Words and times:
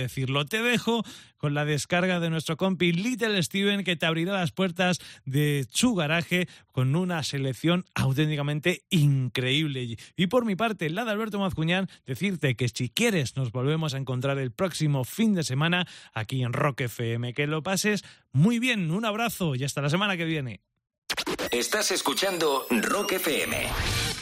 decirlo. 0.00 0.44
Te 0.44 0.62
dejo 0.62 1.04
con 1.36 1.54
la 1.54 1.64
descarga 1.64 2.20
de 2.20 2.30
nuestro 2.30 2.56
compi 2.56 2.92
Little 2.92 3.42
Steven 3.42 3.84
que 3.84 3.96
te 3.96 4.06
abrirá 4.06 4.34
las 4.34 4.52
puertas 4.52 4.98
de 5.24 5.66
su 5.70 5.94
garaje 5.94 6.48
con 6.72 6.96
una 6.96 7.22
selección 7.22 7.84
auténticamente 7.94 8.84
increíble. 8.90 9.96
Y 10.16 10.26
por 10.26 10.44
mi 10.44 10.56
parte, 10.56 10.90
la 10.90 11.04
de 11.04 11.10
Alberto 11.12 11.38
Mazcuñán, 11.38 11.88
decirte 12.06 12.56
que 12.56 12.68
si 12.68 12.88
quieres 12.88 13.36
nos 13.36 13.52
volvemos 13.52 13.94
a 13.94 13.98
encontrar 13.98 14.38
el 14.38 14.50
próximo 14.50 15.04
fin 15.04 15.34
de 15.34 15.44
semana 15.44 15.86
aquí 16.12 16.42
en 16.42 16.52
Rock 16.52 16.82
FM. 16.82 17.34
Que 17.34 17.46
lo 17.46 17.62
pases 17.62 18.04
muy 18.32 18.58
bien, 18.58 18.90
un 18.90 19.04
abrazo 19.04 19.54
y 19.54 19.64
hasta 19.64 19.82
la 19.82 19.90
semana 19.90 20.16
que 20.16 20.24
viene. 20.24 20.60
Estás 21.50 21.90
escuchando 21.90 22.66
Rock 22.70 23.12
FM. 23.12 24.15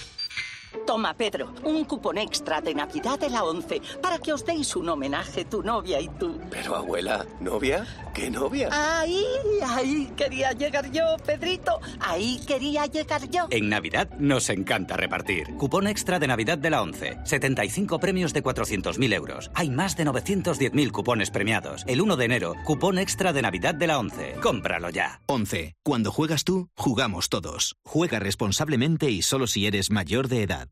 Toma, 0.86 1.14
Pedro, 1.14 1.52
un 1.64 1.84
cupón 1.84 2.18
extra 2.18 2.60
de 2.60 2.74
Navidad 2.74 3.18
de 3.18 3.30
la 3.30 3.44
11 3.44 3.80
para 4.02 4.18
que 4.18 4.32
os 4.32 4.44
deis 4.44 4.76
un 4.76 4.88
homenaje 4.88 5.44
tu 5.44 5.62
novia 5.62 6.00
y 6.00 6.08
tú. 6.08 6.38
Pero 6.50 6.76
abuela, 6.76 7.26
¿novia? 7.40 7.86
¿Qué 8.14 8.30
novia? 8.30 8.68
Ahí, 8.70 9.24
ahí 9.66 10.12
quería 10.16 10.52
llegar 10.52 10.90
yo, 10.92 11.16
Pedrito. 11.24 11.80
Ahí 12.00 12.40
quería 12.46 12.86
llegar 12.86 13.28
yo. 13.28 13.46
En 13.50 13.68
Navidad 13.68 14.10
nos 14.18 14.50
encanta 14.50 14.96
repartir. 14.96 15.54
Cupón 15.56 15.86
extra 15.86 16.18
de 16.18 16.26
Navidad 16.26 16.58
de 16.58 16.70
la 16.70 16.82
11. 16.82 17.18
75 17.24 17.98
premios 17.98 18.32
de 18.32 18.42
400.000 18.42 19.14
euros. 19.14 19.50
Hay 19.54 19.70
más 19.70 19.96
de 19.96 20.06
910.000 20.06 20.92
cupones 20.92 21.30
premiados. 21.30 21.84
El 21.86 22.00
1 22.00 22.16
de 22.16 22.24
enero, 22.24 22.54
cupón 22.64 22.98
extra 22.98 23.32
de 23.32 23.42
Navidad 23.42 23.74
de 23.74 23.86
la 23.86 23.98
11. 23.98 24.36
Cómpralo 24.40 24.90
ya. 24.90 25.20
11. 25.26 25.74
Cuando 25.82 26.12
juegas 26.12 26.44
tú, 26.44 26.68
jugamos 26.76 27.28
todos. 27.28 27.76
Juega 27.84 28.18
responsablemente 28.18 29.10
y 29.10 29.22
solo 29.22 29.46
si 29.46 29.66
eres 29.66 29.90
mayor 29.90 30.28
de 30.28 30.42
edad. 30.42 30.63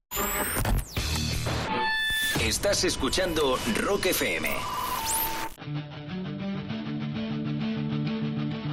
Estás 2.41 2.85
escuchando 2.85 3.59
Rock 3.77 4.07
FM. 4.07 4.49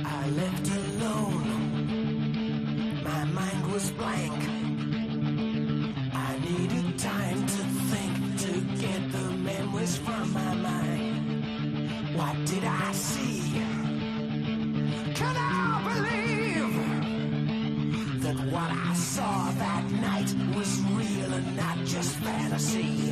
I 0.05 0.29
left 0.31 0.67
alone. 0.67 1.43
My 3.03 3.23
mind 3.25 3.71
was 3.71 3.91
blank. 3.91 4.43
I 6.13 6.39
needed 6.39 6.99
time 6.99 7.45
to 7.45 7.63
think 7.91 8.39
to 8.39 8.51
get 8.81 9.11
the 9.11 9.29
memories 9.37 9.97
from 9.97 10.33
my 10.33 10.48
just 21.89 22.15
fantasy? 22.17 23.11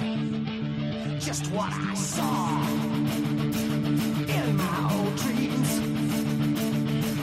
Just 1.20 1.48
what 1.52 1.74
I 1.74 1.96
saw 1.96 2.62
in 4.38 4.56
my 4.56 4.94
old 4.94 5.16
dreams 5.16 5.72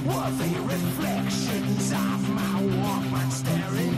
were 0.04 0.30
the 0.42 0.60
reflections 0.74 1.92
of 1.92 2.28
my 2.30 2.60
Walkman 2.82 3.30
staring 3.30 3.93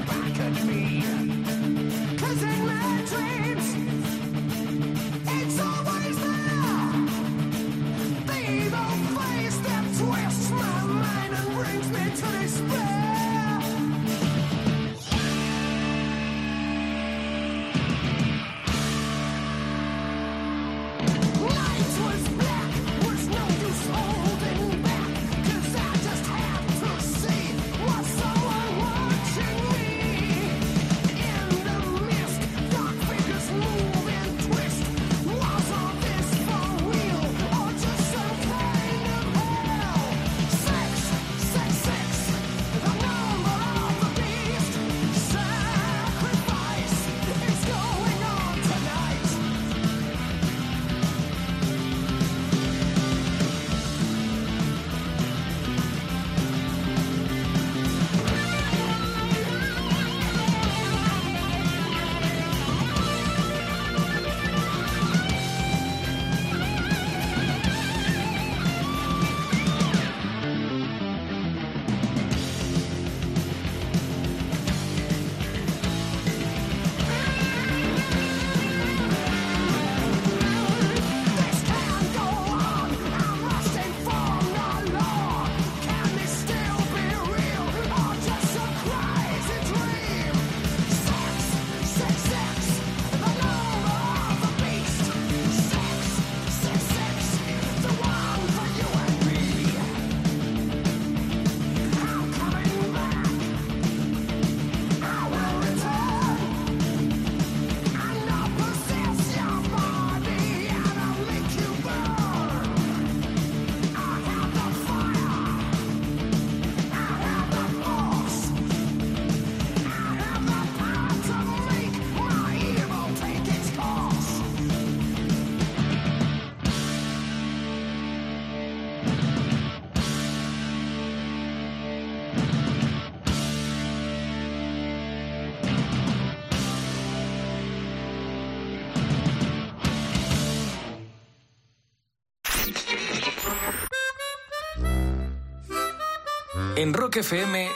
En 146.76 146.94
Rock 146.94 147.16
FM 147.16 147.70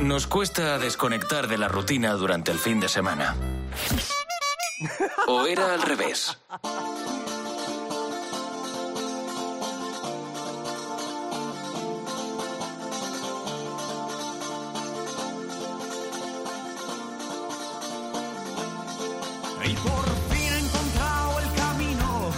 nos 0.00 0.26
cuesta 0.26 0.78
desconectar 0.78 1.46
de 1.46 1.58
la 1.58 1.68
rutina 1.68 2.12
durante 2.14 2.50
el 2.52 2.58
fin 2.58 2.80
de 2.80 2.88
semana. 2.88 3.36
¿O 5.26 5.46
era 5.46 5.74
al 5.74 5.82
revés? 5.82 6.38
Y 19.64 19.74
por 19.76 20.04
fin 20.30 20.52
encontrado 20.52 21.40
el 21.40 21.54
camino 21.54 22.30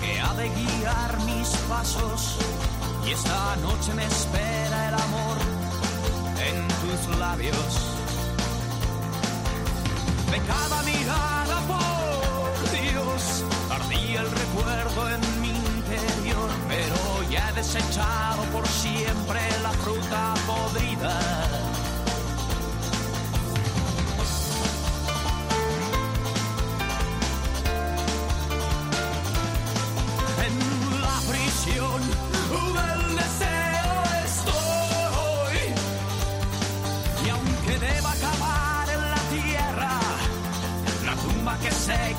que 0.00 0.20
ha 0.20 0.34
de 0.34 0.48
guiar 0.48 1.20
mis 1.24 1.48
pasos. 1.68 2.49
Y 3.10 3.12
esta 3.12 3.56
noche 3.56 3.92
me 3.94 4.04
espera 4.06 4.88
el 4.88 4.94
amor 4.94 5.36
en 6.48 6.68
tus 6.80 7.18
labios. 7.18 7.72
De 10.30 10.38
cada 10.46 10.82
mirada, 10.84 11.56
por 11.66 12.70
Dios, 12.70 13.44
ardía 13.68 14.20
el 14.20 14.30
recuerdo 14.30 15.10
en 15.10 15.40
mi 15.40 15.48
interior. 15.48 16.50
Pero 16.68 17.30
ya 17.32 17.50
he 17.50 17.52
desechado 17.54 18.39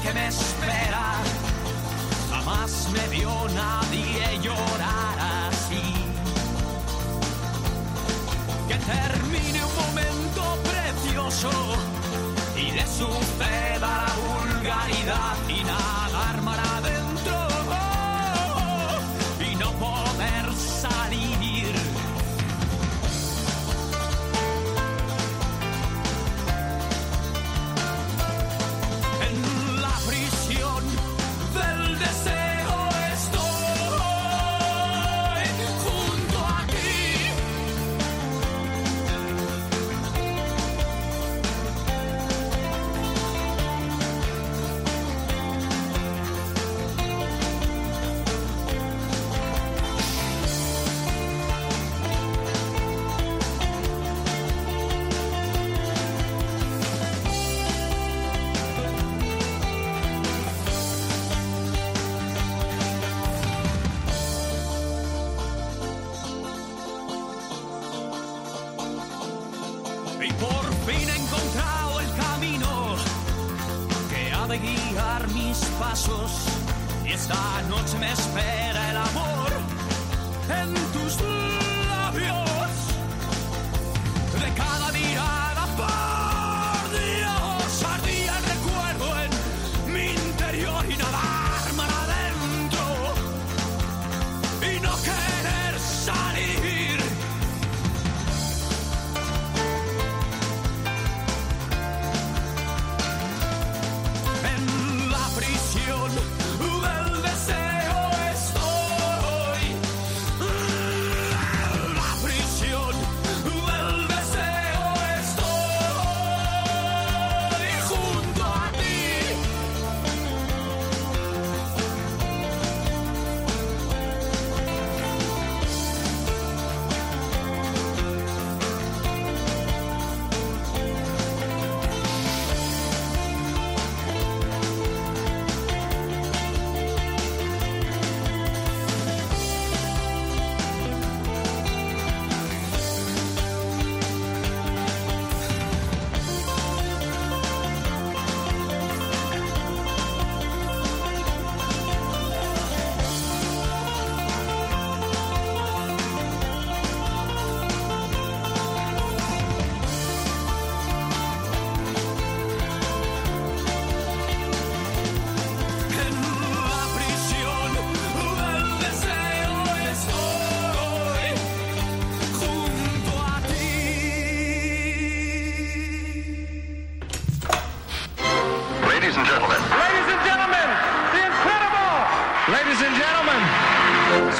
que 0.03 0.13
me 0.13 0.27
espera, 0.27 1.03
jamás 2.29 2.89
me 2.91 3.07
vio 3.15 3.31
nadie 3.49 4.39
llorar 4.41 5.17
así. 5.47 5.93
Que 8.67 8.75
termine 8.75 9.65
un 9.65 9.75
momento 9.75 10.43
precioso 10.63 11.51
y 12.57 12.71
le 12.71 12.85
suceda 12.85 13.79
la 13.79 14.05
vulgaridad 14.27 15.37
y 15.47 15.63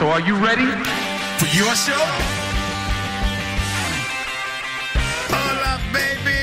so 0.02 0.10
are 0.10 0.22
you 0.22 0.36
ready? 0.36 0.66
For 1.38 1.50
your 1.54 1.74
show? 1.76 2.04
Hola, 5.30 5.74
baby. 5.94 6.42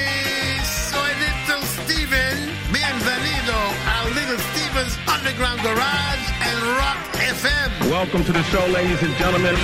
Soy 0.62 1.10
Little 1.24 1.64
Steven. 1.66 2.36
Bienvenido 2.70 3.56
a 3.94 3.98
Little 4.14 4.38
Steven's 4.50 4.94
Underground 5.12 5.60
Garage 5.64 6.24
and 6.48 6.58
Rock 6.78 6.98
FM. 7.18 7.90
Welcome 7.90 8.22
to 8.26 8.32
the 8.32 8.44
show, 8.44 8.64
ladies 8.68 9.02
and 9.02 9.16
gentlemen. 9.16 9.56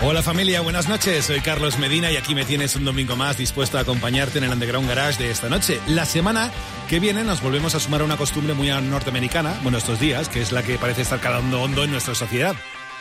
Hola 0.00 0.22
familia, 0.22 0.60
buenas 0.60 0.88
noches. 0.88 1.24
Soy 1.24 1.40
Carlos 1.40 1.76
Medina 1.80 2.12
y 2.12 2.16
aquí 2.16 2.36
me 2.36 2.44
tienes 2.44 2.76
un 2.76 2.84
domingo 2.84 3.16
más 3.16 3.36
dispuesto 3.36 3.78
a 3.78 3.80
acompañarte 3.80 4.38
en 4.38 4.44
el 4.44 4.52
Underground 4.52 4.88
Garage 4.88 5.20
de 5.20 5.32
esta 5.32 5.48
noche. 5.48 5.80
La 5.88 6.06
semana 6.06 6.52
que 6.88 7.00
viene 7.00 7.24
nos 7.24 7.42
volvemos 7.42 7.74
a 7.74 7.80
sumar 7.80 8.02
a 8.02 8.04
una 8.04 8.16
costumbre 8.16 8.54
muy 8.54 8.68
norteamericana, 8.68 9.58
bueno, 9.64 9.78
estos 9.78 9.98
días, 9.98 10.28
que 10.28 10.40
es 10.40 10.52
la 10.52 10.62
que 10.62 10.78
parece 10.78 11.02
estar 11.02 11.18
calando 11.18 11.60
hondo 11.60 11.82
en 11.82 11.90
nuestra 11.90 12.14
sociedad. 12.14 12.54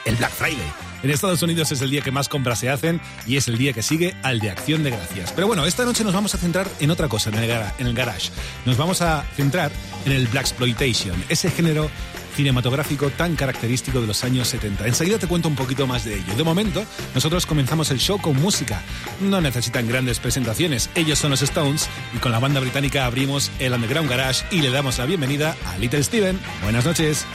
El 0.06 0.16
Black 0.16 0.32
Friday. 0.32 0.72
En 1.04 1.10
Estados 1.10 1.42
Unidos 1.42 1.72
es 1.72 1.82
el 1.82 1.90
día 1.90 2.02
que 2.02 2.12
más 2.12 2.30
compras 2.30 2.60
se 2.60 2.70
hacen 2.70 3.02
y 3.28 3.36
es 3.36 3.48
el 3.50 3.58
día 3.58 3.74
que 3.74 3.84
sigue 3.84 4.16
al 4.24 4.40
de 4.40 4.50
Acción 4.50 4.84
de 4.84 4.92
Gracias. 4.92 5.34
Pero 5.34 5.48
bueno, 5.48 5.66
esta 5.66 5.84
noche 5.84 6.04
nos 6.04 6.14
vamos 6.14 6.34
a 6.34 6.38
centrar 6.38 6.68
en 6.80 6.92
otra 6.92 7.10
cosa 7.10 7.30
en 7.30 7.36
el, 7.36 7.52
el 7.80 7.94
garage. 7.94 8.32
Nos 8.66 8.78
vamos 8.78 9.02
a 9.02 9.26
centrar 9.36 9.72
en 10.06 10.14
el 10.14 10.28
Black 10.28 10.44
Exploitation, 10.46 11.22
ese 11.28 11.52
género 11.52 11.90
cinematográfico 12.36 13.10
tan 13.12 13.36
característico 13.36 14.02
de 14.02 14.08
los 14.08 14.24
años 14.24 14.48
70. 14.48 14.88
Enseguida 14.88 15.20
te 15.20 15.28
cuento 15.28 15.48
un 15.48 15.56
poquito 15.56 15.88
más 15.88 16.04
de 16.04 16.16
ello. 16.16 16.36
De 16.36 16.44
momento, 16.44 16.84
nosotros 17.14 17.46
comenzamos 17.46 17.92
el 17.92 18.00
show 18.00 18.20
con 18.20 18.42
música. 18.42 18.82
No 19.22 19.42
necesitan 19.42 19.88
grandes 19.88 20.20
presentaciones. 20.20 20.90
Ellos 20.96 21.20
son 21.20 21.32
los 21.32 21.42
Stones 21.42 21.90
y 22.16 22.18
con 22.18 22.32
la 22.32 22.40
banda 22.40 22.60
británica 22.60 23.06
abrimos 23.06 23.52
el 23.60 23.74
Underground 23.74 24.10
Garage 24.10 24.46
y 24.52 24.62
le 24.62 24.70
damos 24.70 24.98
la 24.98 25.06
bienvenida 25.06 25.56
a 25.66 25.78
Little 25.78 26.04
Steven. 26.04 26.40
Buenas 26.64 26.86
noches. 26.86 27.26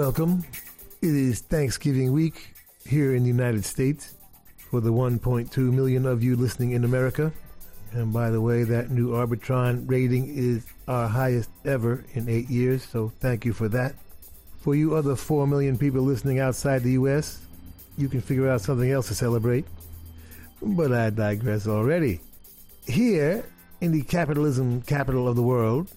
Welcome. 0.00 0.46
It 1.02 1.14
is 1.14 1.40
Thanksgiving 1.40 2.10
week 2.10 2.54
here 2.86 3.14
in 3.14 3.22
the 3.22 3.28
United 3.28 3.66
States 3.66 4.14
for 4.56 4.80
the 4.80 4.90
1.2 4.90 5.58
million 5.58 6.06
of 6.06 6.22
you 6.22 6.36
listening 6.36 6.70
in 6.70 6.84
America. 6.84 7.30
And 7.92 8.10
by 8.10 8.30
the 8.30 8.40
way, 8.40 8.64
that 8.64 8.90
new 8.90 9.10
Arbitron 9.10 9.84
rating 9.90 10.34
is 10.34 10.64
our 10.88 11.06
highest 11.06 11.50
ever 11.66 12.02
in 12.14 12.30
eight 12.30 12.48
years, 12.48 12.82
so 12.82 13.12
thank 13.20 13.44
you 13.44 13.52
for 13.52 13.68
that. 13.68 13.94
For 14.60 14.74
you 14.74 14.94
other 14.94 15.14
4 15.14 15.46
million 15.46 15.76
people 15.76 16.00
listening 16.00 16.38
outside 16.38 16.82
the 16.82 16.92
U.S., 16.92 17.38
you 17.98 18.08
can 18.08 18.22
figure 18.22 18.48
out 18.48 18.62
something 18.62 18.90
else 18.90 19.08
to 19.08 19.14
celebrate. 19.14 19.66
But 20.62 20.94
I 20.94 21.10
digress 21.10 21.66
already. 21.66 22.20
Here, 22.86 23.44
in 23.82 23.92
the 23.92 24.02
capitalism 24.02 24.80
capital 24.80 25.28
of 25.28 25.36
the 25.36 25.42
world, 25.42 25.92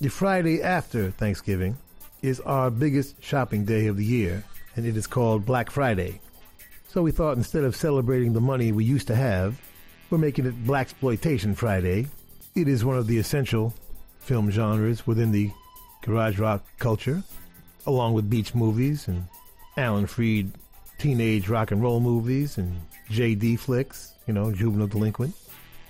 the 0.00 0.10
Friday 0.10 0.62
after 0.62 1.10
Thanksgiving 1.10 1.76
is 2.22 2.40
our 2.40 2.70
biggest 2.70 3.22
shopping 3.22 3.64
day 3.64 3.86
of 3.86 3.96
the 3.96 4.04
year, 4.04 4.42
and 4.76 4.86
it 4.86 4.96
is 4.96 5.06
called 5.06 5.46
Black 5.46 5.70
Friday. 5.70 6.20
So 6.88 7.02
we 7.02 7.10
thought 7.10 7.36
instead 7.36 7.64
of 7.64 7.76
celebrating 7.76 8.32
the 8.32 8.40
money 8.40 8.72
we 8.72 8.84
used 8.84 9.06
to 9.08 9.14
have, 9.14 9.60
we're 10.10 10.18
making 10.18 10.46
it 10.46 10.64
Blaxploitation 10.64 11.56
Friday. 11.56 12.06
It 12.54 12.66
is 12.66 12.84
one 12.84 12.96
of 12.96 13.06
the 13.06 13.18
essential 13.18 13.74
film 14.20 14.50
genres 14.50 15.06
within 15.06 15.32
the 15.32 15.50
garage 16.02 16.38
rock 16.38 16.64
culture, 16.78 17.22
along 17.86 18.14
with 18.14 18.30
beach 18.30 18.54
movies 18.54 19.06
and 19.08 19.24
Alan 19.76 20.06
Freed 20.06 20.52
teenage 20.98 21.48
rock 21.48 21.70
and 21.70 21.82
roll 21.82 22.00
movies 22.00 22.58
and 22.58 22.80
JD 23.10 23.58
flicks, 23.58 24.14
you 24.26 24.34
know, 24.34 24.52
juvenile 24.52 24.88
delinquent, 24.88 25.34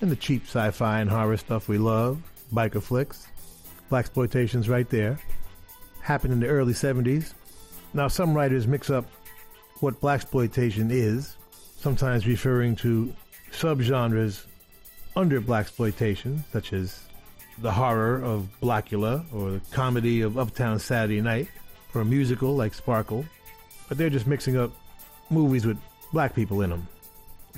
and 0.00 0.10
the 0.10 0.16
cheap 0.16 0.44
sci-fi 0.44 1.00
and 1.00 1.10
horror 1.10 1.36
stuff 1.36 1.68
we 1.68 1.78
love, 1.78 2.20
biker 2.52 2.82
flicks. 2.82 3.26
Blaxploitation's 3.90 4.68
right 4.68 4.88
there. 4.90 5.18
Happened 6.08 6.32
in 6.32 6.40
the 6.40 6.46
early 6.46 6.72
70s. 6.72 7.34
Now 7.92 8.08
some 8.08 8.32
writers 8.32 8.66
mix 8.66 8.88
up 8.88 9.04
what 9.80 10.00
blaxploitation 10.00 10.90
is, 10.90 11.36
sometimes 11.76 12.26
referring 12.26 12.76
to 12.76 13.12
subgenres 13.52 14.46
under 15.14 15.38
blaxploitation, 15.42 16.44
such 16.50 16.72
as 16.72 17.04
the 17.58 17.70
horror 17.70 18.22
of 18.22 18.48
Blacula 18.62 19.22
or 19.34 19.50
the 19.50 19.60
comedy 19.70 20.22
of 20.22 20.38
Uptown 20.38 20.78
Saturday 20.78 21.20
Night, 21.20 21.48
or 21.94 22.00
a 22.00 22.06
musical 22.06 22.56
like 22.56 22.72
Sparkle. 22.72 23.26
But 23.90 23.98
they're 23.98 24.08
just 24.08 24.26
mixing 24.26 24.56
up 24.56 24.72
movies 25.28 25.66
with 25.66 25.76
black 26.10 26.34
people 26.34 26.62
in 26.62 26.70
them. 26.70 26.88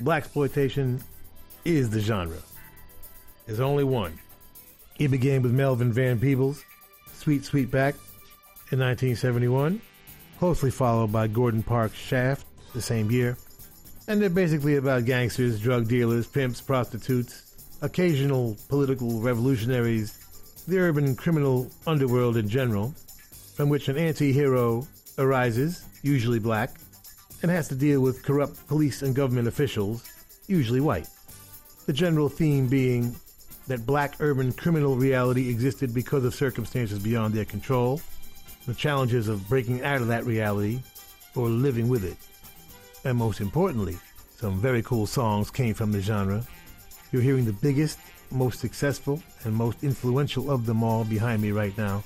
Blaxploitation 0.01 1.01
is 1.63 1.89
the 1.89 2.01
genre. 2.01 2.39
There's 3.45 3.61
only 3.61 3.85
one. 3.85 4.19
It 4.99 5.07
began 5.07 5.41
with 5.41 5.53
Melvin 5.53 5.93
Van 5.93 6.19
Peebles, 6.19 6.65
Sweet 7.13 7.43
Sweetback, 7.43 7.95
in 8.71 8.79
1971, 8.79 9.81
closely 10.39 10.71
followed 10.71 11.11
by 11.11 11.27
Gordon 11.27 11.61
Parks' 11.61 11.97
Shaft 11.97 12.45
the 12.73 12.81
same 12.81 13.11
year. 13.11 13.37
And 14.07 14.21
they're 14.21 14.29
basically 14.29 14.77
about 14.77 15.05
gangsters, 15.05 15.59
drug 15.59 15.87
dealers, 15.87 16.25
pimps, 16.25 16.61
prostitutes, 16.61 17.51
occasional 17.81 18.57
political 18.69 19.19
revolutionaries, 19.19 20.17
the 20.67 20.79
urban 20.79 21.15
criminal 21.15 21.69
underworld 21.85 22.37
in 22.37 22.47
general, 22.47 22.93
from 23.55 23.69
which 23.69 23.89
an 23.89 23.97
anti 23.97 24.31
hero, 24.31 24.87
arises, 25.17 25.85
usually 26.01 26.39
black, 26.39 26.77
and 27.41 27.51
has 27.51 27.67
to 27.67 27.75
deal 27.75 27.99
with 28.01 28.23
corrupt 28.23 28.67
police 28.67 29.01
and 29.01 29.15
government 29.15 29.47
officials, 29.47 30.09
usually 30.47 30.79
white. 30.79 31.07
The 31.87 31.93
general 31.93 32.29
theme 32.29 32.67
being 32.67 33.15
that 33.67 33.85
black 33.85 34.15
urban 34.19 34.53
criminal 34.53 34.95
reality 34.95 35.49
existed 35.49 35.93
because 35.93 36.23
of 36.23 36.33
circumstances 36.33 36.99
beyond 36.99 37.33
their 37.33 37.45
control, 37.45 38.01
the 38.65 38.73
challenges 38.73 39.27
of 39.27 39.47
breaking 39.49 39.83
out 39.83 40.01
of 40.01 40.07
that 40.07 40.25
reality 40.25 40.79
or 41.35 41.47
living 41.47 41.89
with 41.89 42.03
it. 42.03 42.17
And 43.03 43.17
most 43.17 43.41
importantly, 43.41 43.97
some 44.35 44.59
very 44.59 44.83
cool 44.83 45.05
songs 45.05 45.49
came 45.51 45.73
from 45.73 45.91
the 45.91 46.01
genre. 46.01 46.43
You're 47.11 47.21
hearing 47.21 47.45
the 47.45 47.53
biggest, 47.53 47.99
most 48.31 48.59
successful, 48.59 49.21
and 49.43 49.53
most 49.53 49.83
influential 49.83 50.51
of 50.51 50.65
them 50.65 50.83
all 50.83 51.03
behind 51.03 51.41
me 51.41 51.51
right 51.51 51.77
now. 51.77 52.03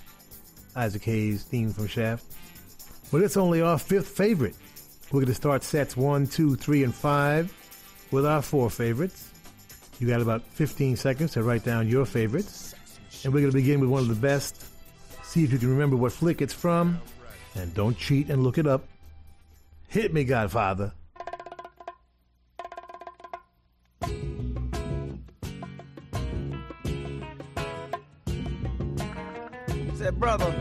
Isaac 0.76 1.04
Hayes' 1.04 1.44
theme 1.44 1.72
from 1.72 1.88
Shaft. 1.88 2.26
But 3.12 3.22
it's 3.22 3.38
only 3.38 3.62
our 3.62 3.78
fifth 3.78 4.10
favorite. 4.10 4.56
We're 5.12 5.22
going 5.22 5.28
to 5.28 5.34
start 5.34 5.64
sets 5.64 5.96
one, 5.96 6.28
two, 6.28 6.56
three, 6.56 6.84
and 6.84 6.94
five 6.94 7.54
with 8.12 8.26
our 8.26 8.42
four 8.42 8.70
favorites. 8.70 9.32
You 10.00 10.08
got 10.08 10.22
about 10.22 10.44
15 10.44 10.98
seconds 10.98 11.34
to 11.34 11.44
write 11.44 11.64
down 11.64 11.88
your 11.88 12.06
favorites. 12.06 12.76
And 13.24 13.34
we're 13.34 13.40
going 13.40 13.52
to 13.52 13.58
begin 13.58 13.80
with 13.80 13.90
one 13.90 14.02
of 14.02 14.10
the 14.10 14.16
best. 14.16 14.66
See 15.36 15.44
if 15.44 15.52
you 15.52 15.60
can 15.60 15.70
remember 15.70 15.98
what 15.98 16.14
flick 16.14 16.42
it's 16.42 16.54
from. 16.54 17.02
And 17.56 17.74
don't 17.74 17.98
cheat 17.98 18.30
and 18.30 18.42
look 18.42 18.58
it 18.58 18.66
up. 18.66 18.88
Hit 19.90 20.14
me, 20.14 20.24
Godfather. 20.24 20.94
Said, 29.98 30.18
brother, 30.18 30.56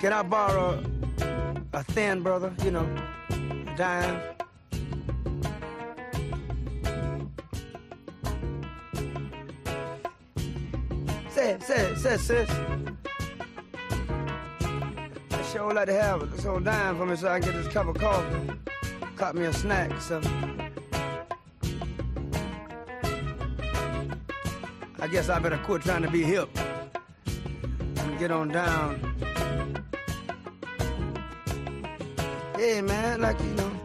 can 0.00 0.12
I 0.12 0.22
borrow 0.24 0.82
a 1.72 1.84
thin 1.84 2.24
brother, 2.24 2.52
you 2.64 2.72
know, 2.72 2.88
dime? 3.76 4.39
Say 11.58 11.80
it, 11.80 11.98
say 11.98 12.16
sis. 12.16 12.48
I 15.32 15.42
sure 15.52 15.66
would 15.66 15.74
like 15.74 15.86
to 15.86 16.00
have 16.00 16.30
this 16.30 16.46
old 16.46 16.64
dime 16.64 16.96
for 16.96 17.04
me 17.06 17.16
so 17.16 17.26
I 17.26 17.40
can 17.40 17.50
get 17.50 17.60
this 17.60 17.72
cup 17.72 17.88
of 17.88 17.96
coffee. 17.98 18.52
Cut 19.16 19.34
me 19.34 19.46
a 19.46 19.52
snack 19.52 19.92
or 19.92 19.98
something. 19.98 20.70
I 25.00 25.08
guess 25.08 25.28
I 25.28 25.40
better 25.40 25.58
quit 25.58 25.82
trying 25.82 26.02
to 26.02 26.10
be 26.10 26.22
hip 26.22 26.48
and 27.26 28.18
get 28.20 28.30
on 28.30 28.48
down. 28.48 29.00
Hey 32.56 32.80
man, 32.80 33.22
like 33.22 33.40
you 33.40 33.54
know. 33.54 33.79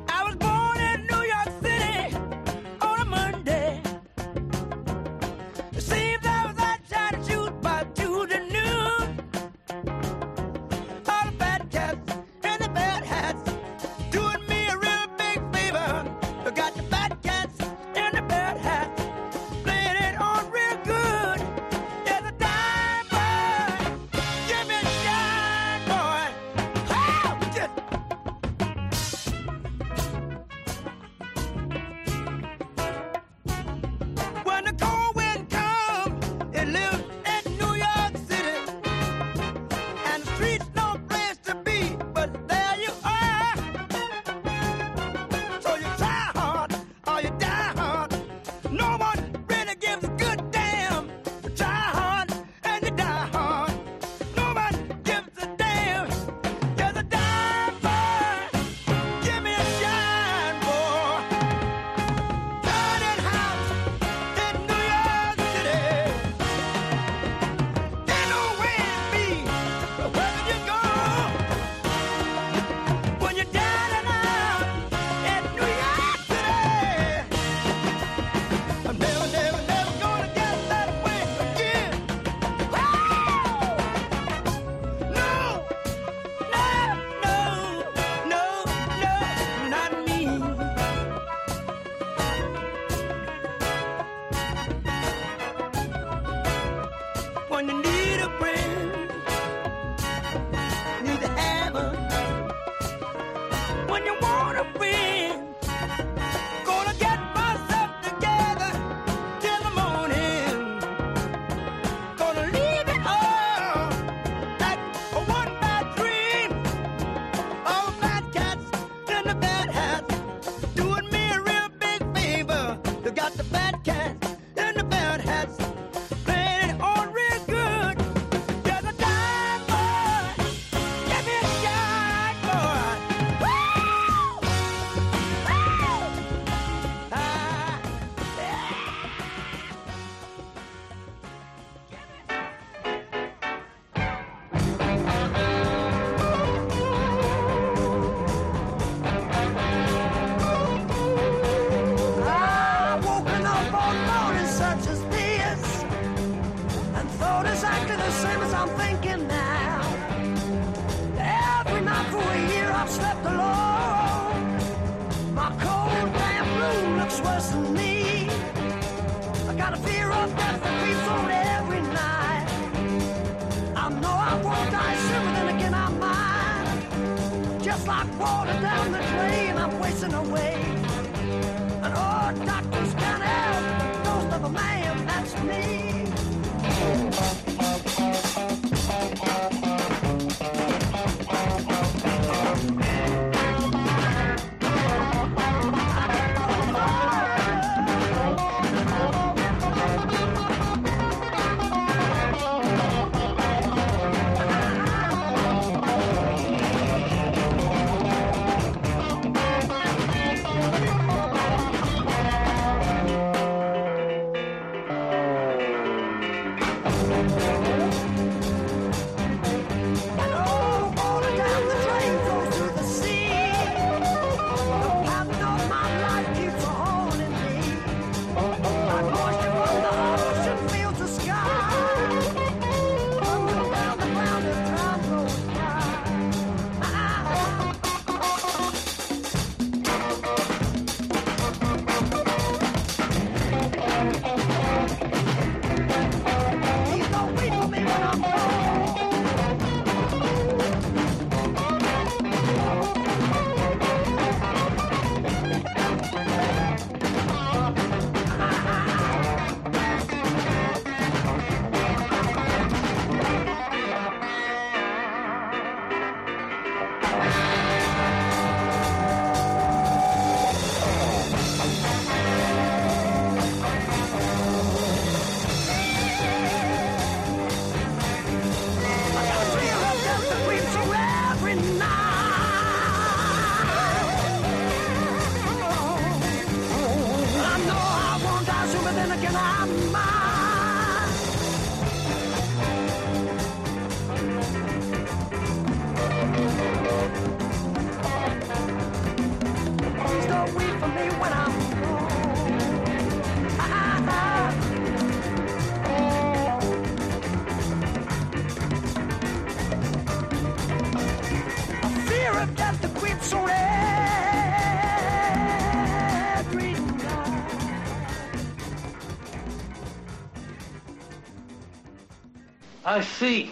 I 322.96 323.02
see. 323.02 323.52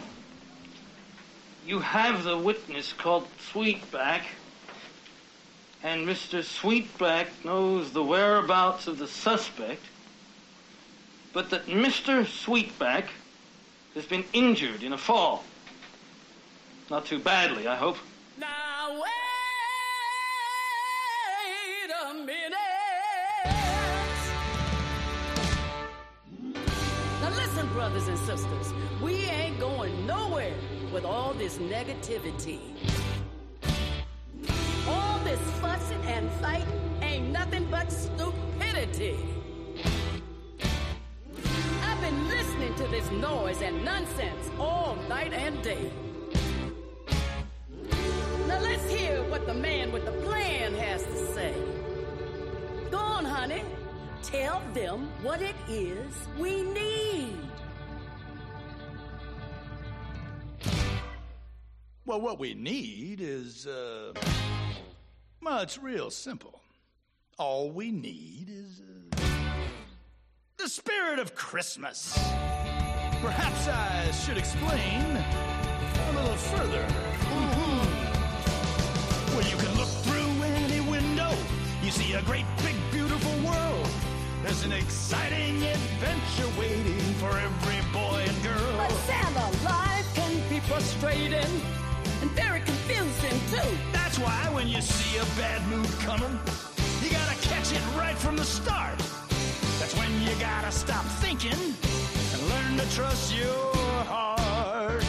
You 1.67 1.79
have 1.79 2.23
the 2.23 2.37
witness 2.37 2.93
called 2.93 3.27
Sweetback, 3.51 4.21
and 5.83 6.07
Mr. 6.07 6.41
Sweetback 6.41 7.27
knows 7.43 7.91
the 7.91 8.05
whereabouts 8.05 8.87
of 8.87 8.99
the 8.99 9.07
suspect, 9.07 9.81
but 11.33 11.49
that 11.49 11.65
Mr. 11.65 12.25
Sweetback 12.25 13.07
has 13.95 14.05
been 14.05 14.23
injured 14.31 14.81
in 14.81 14.93
a 14.93 14.97
fall. 14.97 15.43
Not 16.89 17.05
too 17.05 17.19
badly, 17.19 17.67
I 17.67 17.75
hope. 17.75 17.97
is 55.69 56.13
we 56.37 56.61
need. 56.63 57.37
Well, 62.05 62.19
what 62.19 62.37
we 62.37 62.53
need 62.53 63.21
is, 63.21 63.65
uh, 63.65 64.13
well, 65.41 65.59
it's 65.59 65.77
real 65.77 66.09
simple. 66.09 66.59
All 67.39 67.71
we 67.71 67.91
need 67.91 68.49
is 68.49 68.81
uh, 68.81 69.15
the 70.57 70.67
spirit 70.67 71.19
of 71.19 71.33
Christmas. 71.33 72.13
Perhaps 73.21 73.67
I 73.69 74.11
should 74.11 74.37
explain 74.37 75.17
a 75.17 76.11
little 76.13 76.35
further. 76.35 76.83
Mm-hmm. 76.83 77.93
Well, 79.35 79.47
you 79.47 79.55
can 79.55 79.77
look 79.77 79.87
through 79.87 80.43
any 80.43 80.81
window, 80.81 81.33
you 81.81 81.89
see 81.89 82.13
a 82.13 82.21
great 82.23 82.45
big 82.57 82.72
there's 84.43 84.65
an 84.65 84.73
exciting 84.73 85.63
adventure 85.63 86.59
waiting 86.59 86.99
for 87.15 87.29
every 87.29 87.79
boy 87.93 88.25
and 88.27 88.43
girl. 88.43 88.77
But 88.77 88.91
Santa 88.91 89.63
life 89.63 90.13
can 90.15 90.49
be 90.49 90.59
frustrating 90.59 91.61
and 92.21 92.29
very 92.31 92.59
confusing 92.59 93.39
too. 93.49 93.77
That's 93.93 94.19
why 94.19 94.49
when 94.51 94.67
you 94.67 94.81
see 94.81 95.17
a 95.17 95.23
bad 95.39 95.65
mood 95.69 95.87
coming, 95.99 96.37
you 97.01 97.09
gotta 97.09 97.35
catch 97.47 97.71
it 97.71 97.81
right 97.97 98.17
from 98.17 98.35
the 98.35 98.43
start. 98.43 98.97
That's 99.79 99.95
when 99.95 100.11
you 100.21 100.35
gotta 100.41 100.73
stop 100.73 101.05
thinking 101.23 101.53
and 101.53 102.49
learn 102.49 102.85
to 102.85 102.95
trust 102.95 103.33
your 103.33 103.73
heart. 104.11 105.05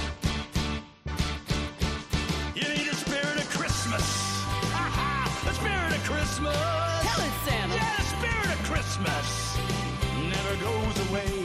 away. 11.14 11.43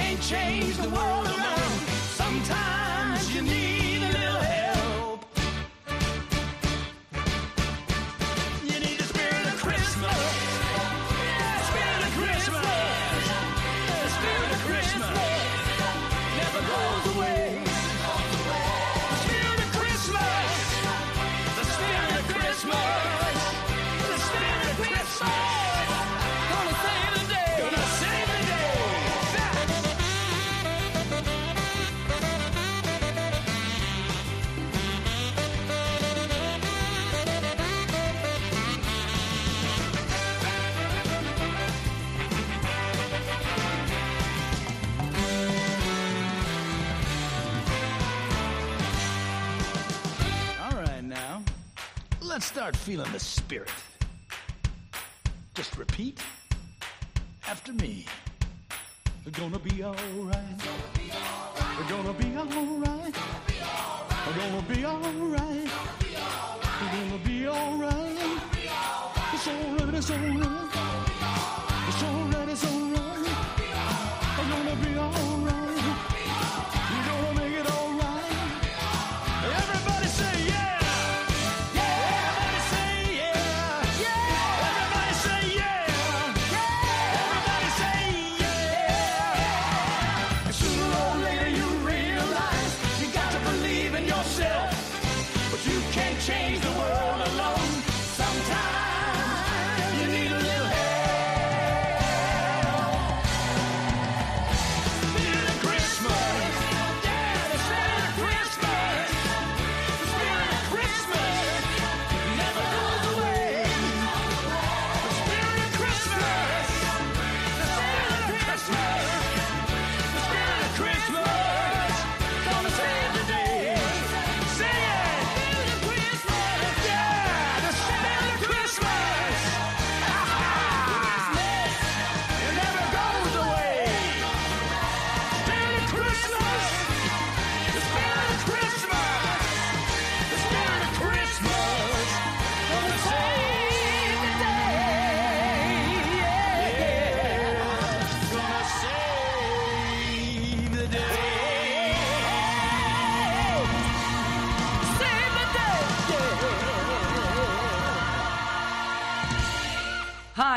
can't 0.00 0.22
change 0.22 0.76
the 0.78 0.88
world 0.88 1.39
feeling 52.90 53.12
the 53.12 53.20
spirit. 53.20 53.70
Just 55.54 55.78
repeat 55.78 56.18
after 57.46 57.72
me. 57.72 58.04
Gonna 59.30 59.60
be 59.60 59.84
all. 59.84 59.94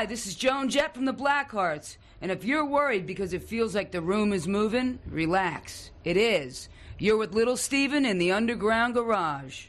Hi, 0.03 0.07
this 0.07 0.27
is 0.27 0.35
Joan 0.35 0.67
Jett 0.67 0.93
from 0.93 1.05
the 1.05 1.13
Blackhearts. 1.13 1.95
And 2.19 2.29
if 2.29 2.43
you're 2.43 2.65
worried 2.65 3.05
because 3.05 3.31
it 3.31 3.41
feels 3.41 3.73
like 3.73 3.93
the 3.93 4.01
room 4.01 4.33
is 4.33 4.49
moving, 4.49 4.99
relax. 5.07 5.91
It 6.03 6.17
is. 6.17 6.67
You're 6.99 7.15
with 7.15 7.33
Little 7.33 7.55
Steven 7.55 8.05
in 8.05 8.17
the 8.17 8.33
underground 8.33 8.95
garage. 8.95 9.67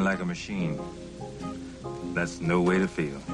feeling 0.00 0.12
like 0.12 0.20
a 0.20 0.24
machine. 0.24 0.80
That's 2.14 2.40
no 2.40 2.62
way 2.62 2.78
to 2.78 2.88
feel. 2.88 3.29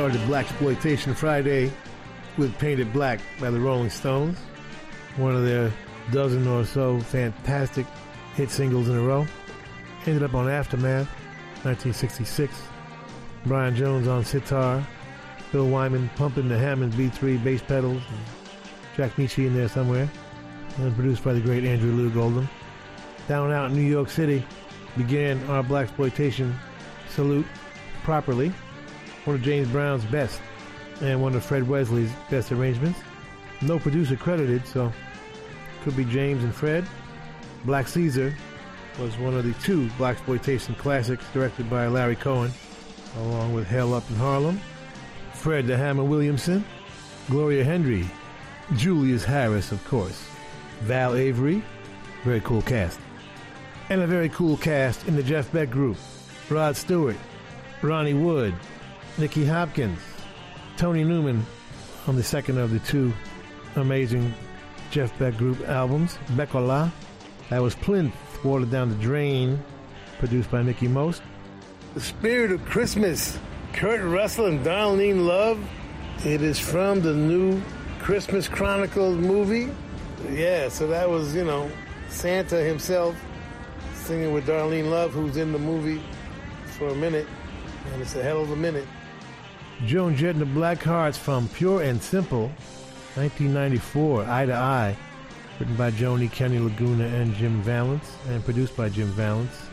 Started 0.00 0.20
Blaxploitation 0.22 1.14
Friday 1.14 1.70
with 2.38 2.56
Paint 2.56 2.80
It 2.80 2.90
Black 2.90 3.20
by 3.38 3.50
the 3.50 3.60
Rolling 3.60 3.90
Stones, 3.90 4.38
one 5.18 5.36
of 5.36 5.44
their 5.44 5.70
dozen 6.10 6.48
or 6.48 6.64
so 6.64 6.98
fantastic 7.00 7.84
hit 8.34 8.48
singles 8.48 8.88
in 8.88 8.96
a 8.96 9.02
row. 9.02 9.26
Ended 10.06 10.22
up 10.22 10.32
on 10.32 10.48
Aftermath, 10.48 11.06
1966. 11.64 12.62
Brian 13.44 13.76
Jones 13.76 14.08
on 14.08 14.24
sitar, 14.24 14.82
Bill 15.52 15.68
Wyman 15.68 16.08
pumping 16.16 16.48
the 16.48 16.56
Hammond 16.56 16.94
B3 16.94 17.44
bass 17.44 17.60
pedals, 17.60 18.02
Jack 18.96 19.16
Nitzsche 19.16 19.48
in 19.48 19.54
there 19.54 19.68
somewhere, 19.68 20.08
and 20.78 20.94
produced 20.94 21.22
by 21.22 21.34
the 21.34 21.42
great 21.42 21.64
Andrew 21.64 21.92
Loog 21.92 22.16
Oldham. 22.16 22.48
Down 23.28 23.52
out 23.52 23.70
in 23.70 23.76
New 23.76 23.82
York 23.82 24.08
City 24.08 24.42
began 24.96 25.44
our 25.50 25.62
blaxploitation 25.62 26.54
salute 27.10 27.46
properly. 28.02 28.50
One 29.24 29.36
of 29.36 29.42
James 29.42 29.68
Brown's 29.68 30.04
best, 30.06 30.40
and 31.00 31.20
one 31.20 31.34
of 31.34 31.44
Fred 31.44 31.68
Wesley's 31.68 32.12
best 32.30 32.52
arrangements. 32.52 32.98
No 33.60 33.78
producer 33.78 34.16
credited, 34.16 34.66
so 34.66 34.92
could 35.82 35.96
be 35.96 36.04
James 36.04 36.42
and 36.44 36.54
Fred. 36.54 36.86
Black 37.64 37.88
Caesar 37.88 38.34
was 38.98 39.16
one 39.18 39.34
of 39.34 39.44
the 39.44 39.52
two 39.62 39.88
blaxploitation 39.98 40.76
classics 40.76 41.24
directed 41.32 41.68
by 41.68 41.86
Larry 41.86 42.16
Cohen, 42.16 42.50
along 43.18 43.54
with 43.54 43.66
Hell 43.66 43.94
Up 43.94 44.08
in 44.10 44.16
Harlem, 44.16 44.60
Fred 45.34 45.66
the 45.66 45.76
Hammer 45.76 46.04
Williamson, 46.04 46.64
Gloria 47.28 47.64
Hendry, 47.64 48.08
Julius 48.76 49.24
Harris, 49.24 49.72
of 49.72 49.84
course, 49.86 50.24
Val 50.80 51.14
Avery, 51.14 51.62
very 52.24 52.40
cool 52.40 52.62
cast, 52.62 52.98
and 53.88 54.00
a 54.00 54.06
very 54.06 54.28
cool 54.30 54.56
cast 54.56 55.06
in 55.06 55.16
the 55.16 55.22
Jeff 55.22 55.50
Beck 55.52 55.70
group: 55.70 55.96
Rod 56.48 56.76
Stewart, 56.76 57.16
Ronnie 57.82 58.14
Wood, 58.14 58.54
Nicky 59.18 59.44
Hopkins, 59.44 59.98
Tony 60.76 61.04
Newman 61.04 61.44
on 62.06 62.16
the 62.16 62.22
second 62.22 62.58
of 62.58 62.70
the 62.70 62.78
two 62.80 63.12
amazing 63.76 64.32
Jeff 64.90 65.16
Beck 65.18 65.36
group 65.36 65.60
albums, 65.68 66.18
Beck-Ola. 66.30 66.92
That 67.50 67.62
was 67.62 67.74
Plynth, 67.74 68.12
Watered 68.44 68.70
Down 68.70 68.88
the 68.88 68.94
Drain, 68.96 69.62
produced 70.18 70.50
by 70.50 70.62
Mickie 70.62 70.88
Most. 70.88 71.22
The 71.94 72.00
Spirit 72.00 72.52
of 72.52 72.64
Christmas, 72.64 73.38
Kurt 73.72 74.00
Russell 74.02 74.46
and 74.46 74.64
Darlene 74.64 75.26
Love. 75.26 75.58
It 76.24 76.42
is 76.42 76.58
from 76.58 77.00
the 77.00 77.14
new 77.14 77.60
Christmas 78.00 78.48
Chronicles 78.48 79.18
movie. 79.18 79.68
Yeah, 80.30 80.68
so 80.68 80.86
that 80.86 81.08
was, 81.08 81.34
you 81.34 81.44
know, 81.44 81.70
Santa 82.08 82.56
himself 82.56 83.16
singing 83.94 84.32
with 84.32 84.46
Darlene 84.46 84.90
Love, 84.90 85.12
who's 85.12 85.36
in 85.36 85.52
the 85.52 85.58
movie 85.58 86.02
for 86.78 86.88
a 86.88 86.94
minute, 86.94 87.26
and 87.92 88.02
it's 88.02 88.14
a 88.16 88.22
hell 88.22 88.42
of 88.42 88.50
a 88.50 88.56
minute. 88.56 88.86
Joan 89.86 90.14
Jett 90.14 90.34
and 90.34 90.40
the 90.42 90.60
Blackhearts 90.60 91.16
from 91.16 91.48
Pure 91.48 91.82
and 91.82 92.02
Simple, 92.02 92.48
1994, 93.14 94.24
Eye 94.24 94.46
to 94.46 94.54
Eye, 94.54 94.96
written 95.58 95.74
by 95.76 95.90
Joni, 95.90 96.30
Kenny 96.30 96.58
Laguna, 96.58 97.06
and 97.06 97.34
Jim 97.34 97.62
Vallance, 97.62 98.14
and 98.28 98.44
produced 98.44 98.76
by 98.76 98.90
Jim 98.90 99.08
Vallance. 99.08 99.68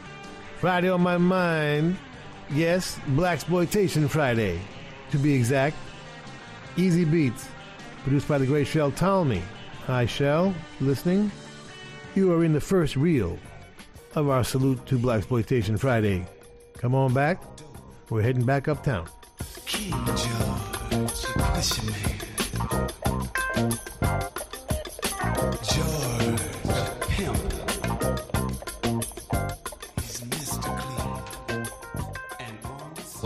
Friday 0.59 0.89
on 0.89 1.01
my 1.01 1.17
mind, 1.17 1.97
yes, 2.49 2.97
Blaxploitation 3.09 4.09
Friday, 4.09 4.61
to 5.11 5.17
be 5.17 5.33
exact. 5.33 5.75
Easybeats, 6.77 7.45
produced 8.03 8.27
by 8.27 8.37
the 8.37 8.45
great 8.45 8.67
Shel 8.67 8.91
Talmy. 8.91 9.41
Hi, 9.87 10.05
Shel, 10.05 10.55
listening. 10.79 11.31
You 12.15 12.31
are 12.33 12.45
in 12.45 12.53
the 12.53 12.61
first 12.61 12.95
reel 12.95 13.37
of 14.15 14.29
our 14.29 14.43
salute 14.43 14.85
to 14.85 14.97
Blaxploitation 14.97 15.77
Friday. 15.77 16.25
Come 16.77 16.95
on 16.95 17.13
back. 17.13 17.43
We're 18.09 18.21
heading 18.21 18.45
back 18.45 18.69
uptown. 18.69 19.09
King 19.65 20.05
George, 20.05 21.25
push 21.35 21.83
me. 21.83 21.93
George, 23.55 23.96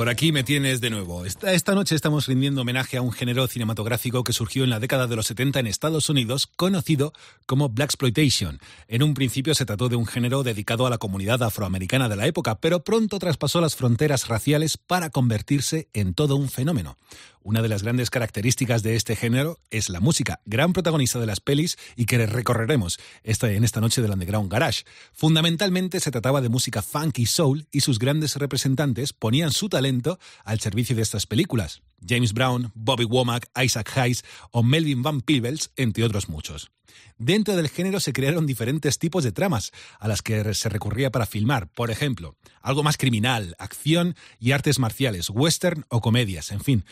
Por 0.01 0.09
aquí 0.09 0.31
me 0.31 0.43
tienes 0.43 0.81
de 0.81 0.89
nuevo. 0.89 1.25
Esta, 1.25 1.75
noche 1.75 1.93
estamos 1.93 2.25
rindiendo 2.25 2.61
homenaje 2.61 2.97
a 2.97 3.03
un 3.03 3.11
género 3.11 3.45
cinematográfico 3.45 4.23
que 4.23 4.33
surgió 4.33 4.63
en 4.63 4.71
la 4.71 4.79
década 4.79 5.05
de 5.05 5.15
los 5.15 5.27
70 5.27 5.59
en 5.59 5.67
Estados 5.67 6.09
Unidos, 6.09 6.47
conocido 6.47 7.13
como 7.45 7.69
Blaxploitation. 7.69 8.59
En 8.87 9.03
un 9.03 9.13
principio 9.13 9.53
se 9.53 9.63
trató 9.63 9.89
de 9.89 9.97
un 9.97 10.07
género 10.07 10.41
dedicado 10.41 10.87
a 10.87 10.89
la 10.89 10.97
comunidad 10.97 11.43
afroamericana 11.43 12.09
de 12.09 12.15
la 12.15 12.25
época, 12.25 12.55
pero 12.55 12.83
pronto 12.83 13.19
traspasó 13.19 13.61
las 13.61 13.75
fronteras 13.75 14.27
raciales 14.27 14.75
para 14.75 15.11
convertirse 15.11 15.87
en 15.93 16.15
todo 16.15 16.35
un 16.35 16.49
fenómeno. 16.49 16.97
Una 17.43 17.63
de 17.63 17.69
las 17.69 17.81
grandes 17.81 18.11
características 18.11 18.83
de 18.83 18.95
este 18.95 19.15
género 19.15 19.57
es 19.71 19.89
la 19.89 19.99
música, 19.99 20.41
gran 20.45 20.73
protagonista 20.73 21.19
de 21.19 21.25
las 21.25 21.39
pelis 21.39 21.75
y 21.95 22.05
que 22.05 22.23
recorreremos 22.27 22.99
esta, 23.23 23.51
en 23.51 23.63
esta 23.63 23.81
noche 23.81 24.03
del 24.03 24.11
Underground 24.11 24.51
Garage. 24.51 24.83
Fundamentalmente 25.11 25.99
se 25.99 26.11
trataba 26.11 26.41
de 26.41 26.49
música 26.49 26.83
funk 26.83 27.17
y 27.17 27.25
soul 27.25 27.65
y 27.71 27.81
sus 27.81 27.97
grandes 27.97 28.35
representantes 28.35 29.11
ponían 29.13 29.51
su 29.51 29.69
talento 29.69 30.19
al 30.43 30.59
servicio 30.59 30.95
de 30.95 31.01
estas 31.01 31.25
películas. 31.25 31.81
James 32.07 32.33
Brown, 32.33 32.71
Bobby 32.75 33.05
Womack, 33.05 33.49
Isaac 33.59 33.91
Hayes 33.97 34.23
o 34.51 34.61
Melvin 34.61 35.01
Van 35.01 35.21
Peebles, 35.21 35.71
entre 35.77 36.03
otros 36.03 36.29
muchos. 36.29 36.71
Dentro 37.17 37.55
del 37.55 37.69
género 37.69 37.99
se 37.99 38.13
crearon 38.13 38.47
diferentes 38.47 38.97
tipos 38.97 39.23
de 39.23 39.31
tramas 39.31 39.71
a 39.99 40.07
las 40.07 40.21
que 40.21 40.53
se 40.53 40.69
recurría 40.69 41.11
para 41.11 41.27
filmar, 41.27 41.67
por 41.67 41.91
ejemplo, 41.91 42.35
algo 42.61 42.81
más 42.83 42.97
criminal, 42.97 43.55
acción 43.59 44.15
y 44.39 44.51
artes 44.53 44.79
marciales, 44.79 45.29
western 45.29 45.85
o 45.89 46.01
comedias, 46.01 46.51
en 46.51 46.61
fin, 46.61 46.85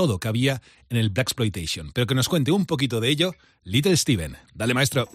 todo 0.00 0.18
cabía 0.18 0.62
en 0.88 0.96
el 0.96 1.10
Blaxploitation. 1.10 1.92
Pero 1.92 2.06
que 2.06 2.14
nos 2.14 2.26
cuente 2.26 2.52
un 2.52 2.64
poquito 2.64 3.02
de 3.02 3.10
ello, 3.10 3.34
Little 3.64 3.94
Steven. 3.98 4.34
Dale, 4.54 4.72
maestro. 4.72 5.06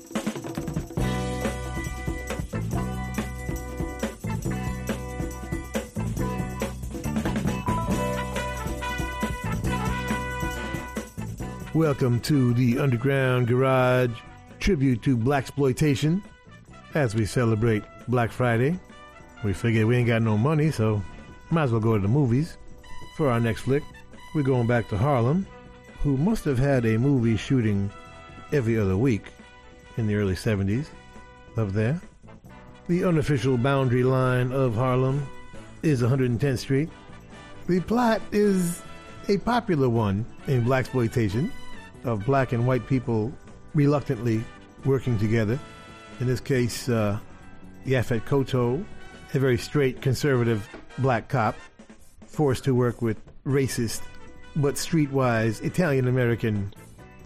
Welcome 11.74 12.20
to 12.20 12.54
the 12.54 12.78
Underground 12.78 13.48
Garage 13.48 14.12
tribute 14.60 15.02
to 15.02 15.18
Blaxploitation 15.18 16.22
as 16.94 17.16
we 17.16 17.26
celebrate 17.26 17.82
Black 18.08 18.32
Friday. 18.32 18.80
We 19.44 19.54
figure 19.54 19.88
we 19.88 19.98
ain't 19.98 20.08
got 20.08 20.22
no 20.22 20.38
money, 20.38 20.70
so 20.70 21.02
might 21.50 21.64
as 21.64 21.72
well 21.72 21.82
go 21.82 21.96
to 21.96 22.02
the 22.04 22.08
movies. 22.08 22.60
For 23.18 23.32
our 23.32 23.40
next 23.40 23.62
flick, 23.62 23.82
we're 24.36 24.44
going 24.44 24.68
back 24.68 24.90
to 24.90 24.98
Harlem, 24.98 25.48
who 26.02 26.18
must 26.18 26.44
have 26.44 26.60
had 26.60 26.86
a 26.86 26.98
movie 26.98 27.38
shooting 27.38 27.90
every 28.52 28.78
other 28.78 28.98
week 28.98 29.28
in 29.96 30.08
the 30.08 30.16
early 30.16 30.36
70s. 30.36 30.88
Up 31.56 31.70
there. 31.70 32.02
The 32.90 33.06
unofficial 33.06 33.58
boundary 33.58 34.04
line 34.04 34.52
of 34.52 34.76
Harlem 34.76 35.26
is 35.84 36.02
110th 36.02 36.60
Street. 36.60 36.90
The 37.68 37.80
plot 37.80 38.22
is 38.34 38.82
a 39.30 39.38
popular 39.38 39.88
one 39.88 40.26
in 40.48 40.66
blaxploitation 40.66 41.50
of 42.04 42.26
black 42.26 42.52
and 42.52 42.68
white 42.68 42.86
people 42.88 43.32
reluctantly 43.74 44.44
working 44.84 45.18
together. 45.18 45.58
In 46.20 46.28
this 46.28 46.42
case, 46.42 46.90
uh, 46.90 47.20
Yaphet 47.86 48.26
Kotto, 48.26 48.84
a 49.34 49.40
very 49.40 49.58
straight 49.58 50.02
conservative 50.02 50.68
black 50.98 51.30
cop, 51.30 51.56
forced 52.28 52.66
to 52.66 52.76
work 52.76 53.02
with 53.02 53.18
racist 53.46 54.02
but 54.56 54.76
streetwise 54.76 55.64
Italian 55.64 56.08
American 56.08 56.74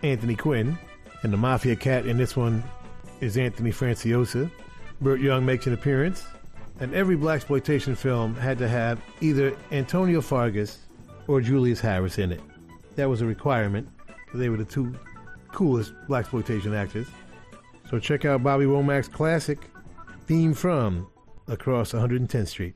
Anthony 0.04 0.36
Quinn, 0.36 0.78
and 1.24 1.34
the 1.34 1.38
mafia 1.38 1.76
cat 1.76 2.06
in 2.06 2.18
this 2.18 2.36
one 2.36 2.64
is 3.22 3.38
Anthony 3.38 3.72
Franciosa. 3.72 4.50
Burt 5.02 5.20
Young 5.20 5.46
makes 5.46 5.68
an 5.68 5.74
appearance, 5.74 6.26
and 6.80 6.94
every 6.94 7.18
blaxploitation 7.18 7.96
film 7.96 8.36
had 8.36 8.58
to 8.58 8.68
have 8.68 9.00
either 9.22 9.56
Antonio 9.72 10.22
Fargas 10.22 10.80
or 11.28 11.42
Julius 11.42 11.80
Harris 11.80 12.18
in 12.18 12.32
it. 12.32 12.42
That 12.96 13.10
was 13.10 13.22
a 13.22 13.26
requirement. 13.26 13.88
They 14.34 14.50
were 14.50 14.58
the 14.58 14.66
two 14.66 14.96
coolest 15.52 15.94
blaxploitation 16.08 16.76
actors. 16.76 17.08
So 17.90 18.00
check 18.00 18.26
out 18.26 18.44
Bobby 18.44 18.66
Womack's 18.66 19.08
classic 19.08 19.70
theme 20.28 20.54
from 20.54 21.08
Across 21.48 21.94
110th 21.94 22.48
Street. 22.48 22.76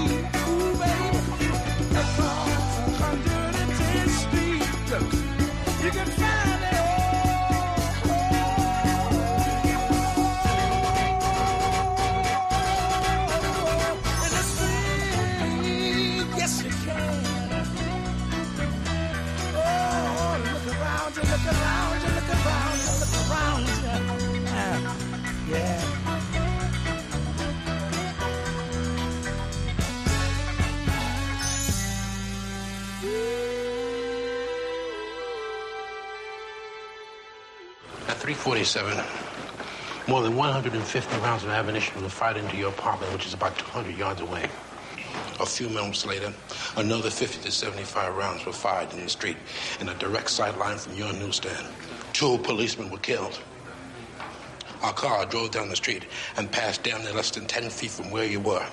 47, 38.41 38.97
more 40.07 40.23
than 40.23 40.35
150 40.35 41.17
rounds 41.17 41.43
of 41.43 41.49
ammunition 41.51 42.01
were 42.01 42.09
fired 42.09 42.37
into 42.37 42.57
your 42.57 42.69
apartment, 42.69 43.13
which 43.13 43.27
is 43.27 43.35
about 43.35 43.55
200 43.55 43.95
yards 43.95 44.19
away. 44.19 44.49
A 45.39 45.45
few 45.45 45.69
moments 45.69 46.07
later, 46.07 46.33
another 46.75 47.11
50 47.11 47.43
to 47.43 47.51
75 47.51 48.15
rounds 48.15 48.43
were 48.43 48.51
fired 48.51 48.91
in 48.93 49.01
the 49.01 49.09
street 49.09 49.37
in 49.79 49.89
a 49.89 49.93
direct 49.93 50.31
sight 50.31 50.57
line 50.57 50.79
from 50.79 50.95
your 50.95 51.13
newsstand. 51.13 51.67
Two 52.13 52.39
policemen 52.39 52.89
were 52.89 52.97
killed. 52.97 53.39
Our 54.81 54.93
car 54.93 55.23
drove 55.27 55.51
down 55.51 55.69
the 55.69 55.75
street 55.75 56.07
and 56.35 56.51
passed 56.51 56.81
down 56.81 57.03
there 57.03 57.13
less 57.13 57.29
than 57.29 57.45
10 57.45 57.69
feet 57.69 57.91
from 57.91 58.09
where 58.09 58.25
you 58.25 58.39
were. 58.39 58.65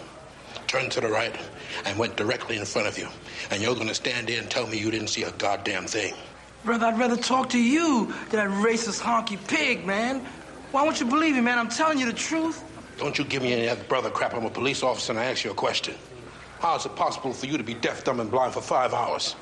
Turned 0.66 0.92
to 0.92 1.02
the 1.02 1.08
right 1.08 1.36
and 1.84 1.98
went 1.98 2.16
directly 2.16 2.56
in 2.56 2.64
front 2.64 2.88
of 2.88 2.96
you. 2.96 3.08
And 3.50 3.60
you're 3.60 3.74
going 3.74 3.88
to 3.88 3.94
stand 3.94 4.28
there 4.28 4.40
and 4.40 4.50
tell 4.50 4.66
me 4.66 4.78
you 4.78 4.90
didn't 4.90 5.08
see 5.08 5.24
a 5.24 5.32
goddamn 5.32 5.84
thing. 5.84 6.14
Brother, 6.68 6.84
I'd 6.84 6.98
rather 6.98 7.16
talk 7.16 7.48
to 7.48 7.58
you 7.58 8.12
than 8.28 8.46
that 8.46 8.62
racist 8.62 9.00
honky 9.00 9.38
pig, 9.48 9.86
man. 9.86 10.22
Why 10.70 10.82
won't 10.82 11.00
you 11.00 11.06
believe 11.06 11.34
me, 11.34 11.40
man? 11.40 11.58
I'm 11.58 11.70
telling 11.70 11.98
you 11.98 12.04
the 12.04 12.12
truth. 12.12 12.62
Don't 12.98 13.16
you 13.16 13.24
give 13.24 13.42
me 13.42 13.54
any 13.54 13.70
other 13.70 13.82
brother 13.84 14.10
crap. 14.10 14.34
I'm 14.34 14.44
a 14.44 14.50
police 14.50 14.82
officer 14.82 15.12
and 15.12 15.18
I 15.18 15.24
ask 15.24 15.44
you 15.44 15.50
a 15.50 15.54
question. 15.54 15.94
How 16.58 16.76
is 16.76 16.84
it 16.84 16.94
possible 16.94 17.32
for 17.32 17.46
you 17.46 17.56
to 17.56 17.64
be 17.64 17.72
deaf, 17.72 18.04
dumb, 18.04 18.20
and 18.20 18.30
blind 18.30 18.52
for 18.52 18.60
five 18.60 18.92
hours? 18.92 19.34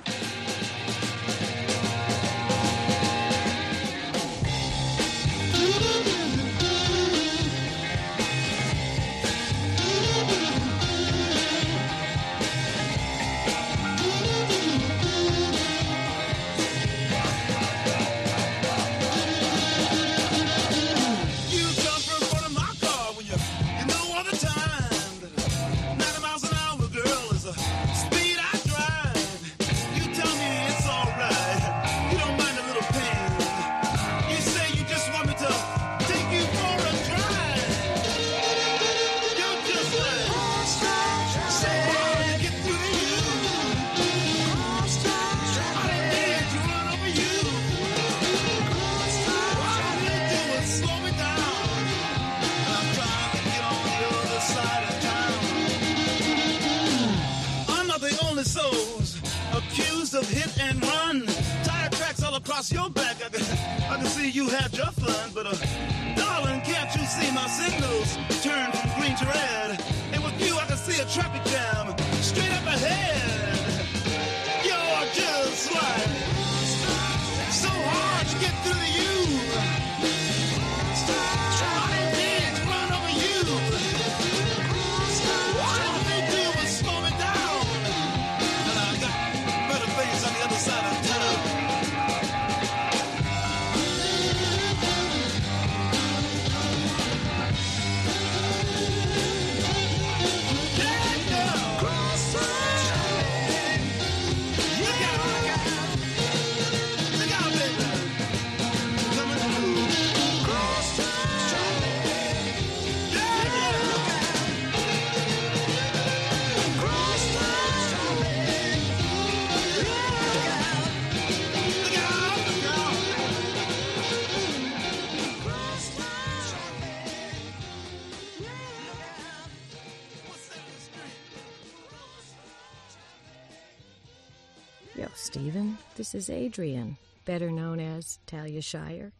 Yo, 134.96 135.08
Steven, 135.14 135.76
this 135.96 136.14
is 136.14 136.30
Adrian, 136.30 136.96
better 137.26 137.50
known 137.50 137.78
as 137.80 138.18
Talia 138.26 138.62
Shire. 138.62 139.12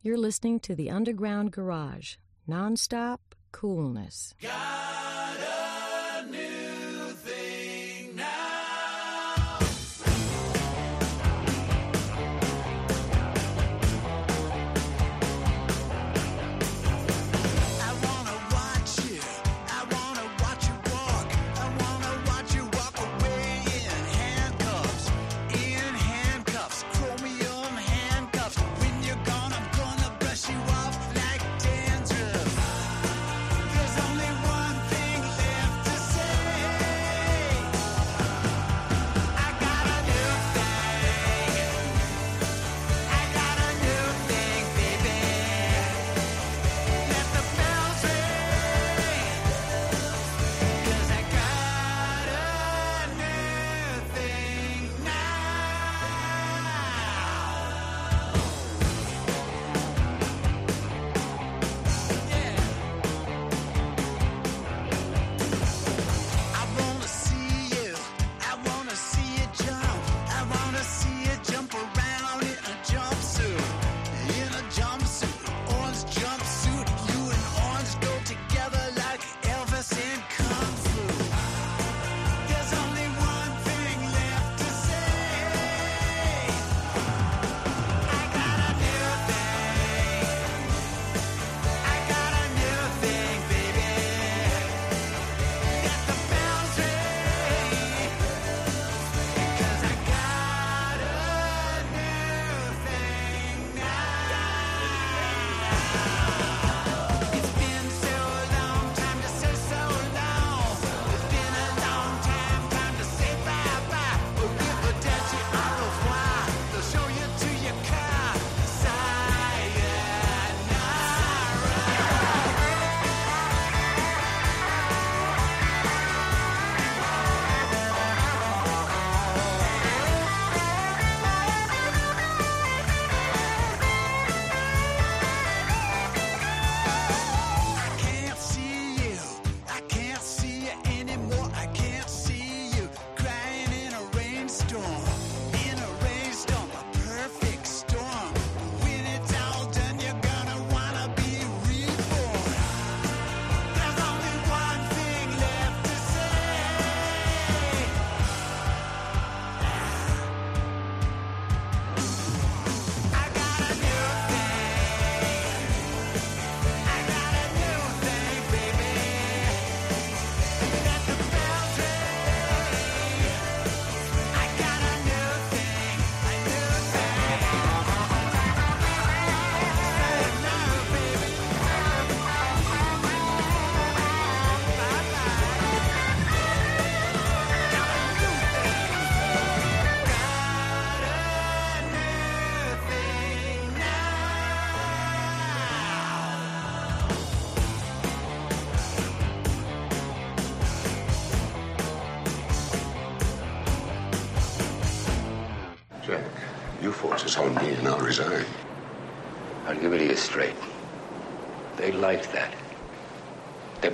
You're 0.00 0.16
listening 0.16 0.58
to 0.60 0.74
the 0.74 0.90
Underground 0.90 1.52
Garage, 1.52 2.14
nonstop 2.48 3.18
coolness. 3.52 4.32
God! 4.40 4.75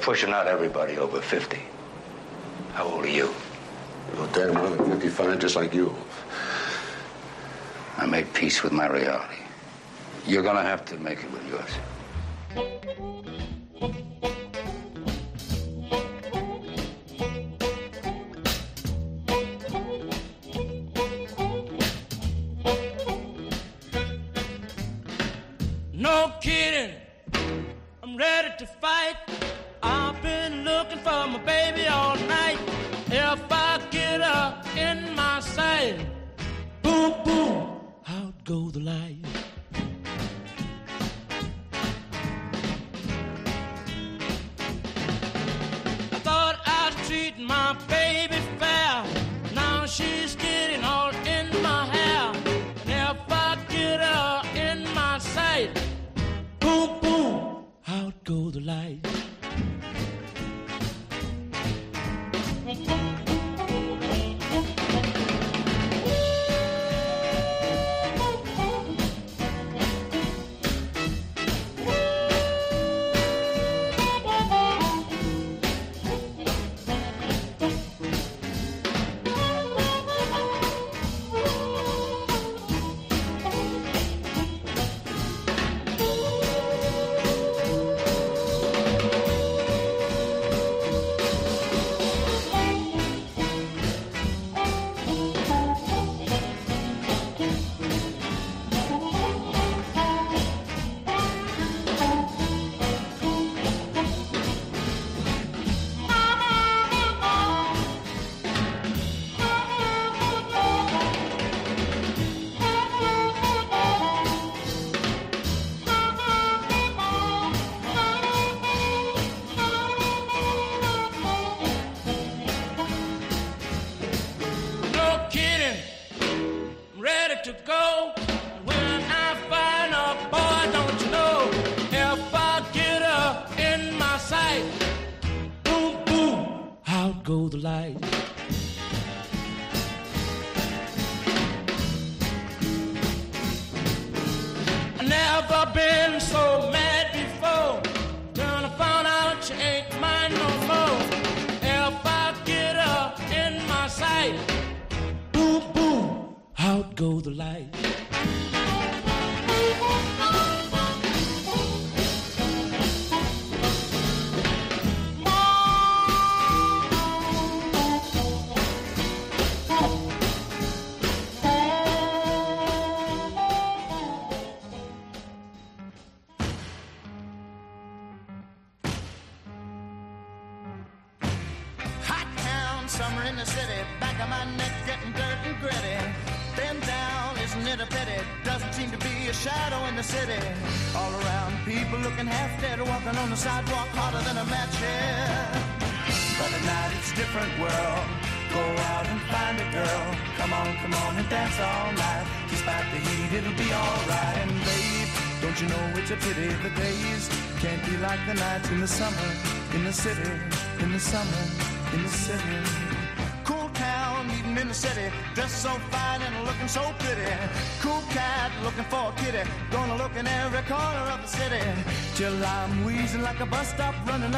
pushing 0.02 0.32
out 0.32 0.48
everybody 0.48 0.98
over 0.98 1.20
50. 1.20 1.60
How 2.74 2.84
old 2.84 3.04
are 3.04 3.08
you? 3.08 3.32
You're 4.16 4.26
damn 4.28 4.56
I'm 4.56 4.76
55, 4.76 5.38
just 5.38 5.54
like 5.54 5.72
you. 5.72 5.94
I 7.96 8.06
made 8.06 8.32
peace 8.34 8.64
with 8.64 8.72
my 8.72 8.88
reality. 8.88 9.36
You're 10.26 10.42
gonna 10.42 10.62
have 10.62 10.84
to 10.86 10.98
make 10.98 11.20
it 11.22 11.30
with 11.30 11.48
yours. 11.48 11.70
No 25.94 26.32
kidding. 26.40 27.01
baby 31.44 31.86
all 31.88 32.16
night. 32.16 32.58
If 33.06 33.40
I 33.50 33.80
get 33.90 34.20
up 34.20 34.66
in 34.76 35.14
my 35.14 35.40
sight, 35.40 35.98
boom, 36.82 37.12
boom, 37.24 37.80
out 38.06 38.44
go 38.44 38.70
the 38.70 38.80
lights. 38.80 39.31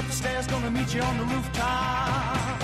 Up 0.05 0.11
the 0.11 0.17
stairs, 0.17 0.47
gonna 0.47 0.71
meet 0.71 0.93
you 0.95 1.03
on 1.03 1.17
the 1.19 1.25
rooftop. 1.25 2.59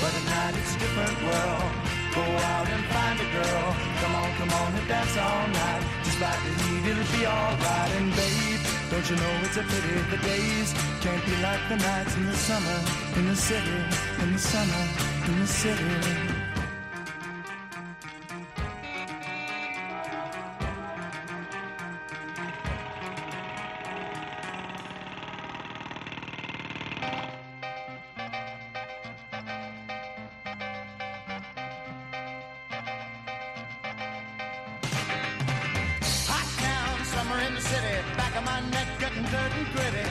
But 0.00 0.12
at 0.18 0.24
night 0.32 0.54
it's 0.60 0.74
a 0.76 0.78
different 0.78 1.18
world. 1.22 1.70
Go 2.14 2.24
out 2.52 2.68
and 2.74 2.84
find 2.94 3.16
a 3.20 3.28
girl. 3.36 3.66
Come 4.00 4.14
on, 4.20 4.30
come 4.38 4.50
on 4.60 4.74
and 4.78 4.88
dance 4.88 5.16
all 5.16 5.48
night. 5.48 5.82
Despite 6.04 6.40
the 6.46 6.52
heat, 6.62 6.84
it'll 6.90 7.12
be 7.18 7.26
alright. 7.26 7.92
And 7.98 8.10
babe, 8.16 8.60
don't 8.90 9.06
you 9.10 9.16
know 9.16 9.34
it's 9.44 9.56
a 9.56 9.64
pity 9.70 9.94
the 10.14 10.20
days 10.32 10.68
can't 11.00 11.24
be 11.26 11.34
like 11.42 11.62
the 11.68 11.76
nights 11.76 12.16
in 12.16 12.26
the 12.26 12.36
summer, 12.48 12.78
in 13.16 13.24
the 13.28 13.36
city, 13.36 13.78
in 14.22 14.32
the 14.32 14.38
summer, 14.38 14.82
in 15.28 15.40
the 15.40 15.46
city. 15.46 16.37
In 37.48 37.54
the 37.54 37.60
city. 37.60 37.94
Back 38.16 38.36
of 38.36 38.44
my 38.44 38.60
neck 38.70 38.88
getting 39.00 39.24
dirt 39.32 39.52
and 39.58 39.68
gritty. 39.72 40.06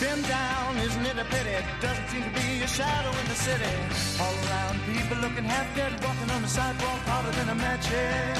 Been 0.00 0.22
down, 0.22 0.78
isn't 0.86 1.06
it 1.10 1.18
a 1.18 1.26
pity? 1.34 1.58
Doesn't 1.82 2.08
seem 2.08 2.22
to 2.22 2.32
be 2.38 2.62
a 2.62 2.68
shadow 2.68 3.12
in 3.20 3.26
the 3.26 3.38
city. 3.48 3.74
All 4.22 4.36
around, 4.46 4.74
people 4.86 5.18
looking 5.18 5.44
half 5.44 5.68
dead, 5.74 5.92
walking 6.04 6.30
on 6.30 6.40
the 6.42 6.48
sidewalk 6.48 7.00
harder 7.10 7.32
than 7.38 7.48
a 7.50 7.58
match 7.58 7.86
head. 7.86 8.38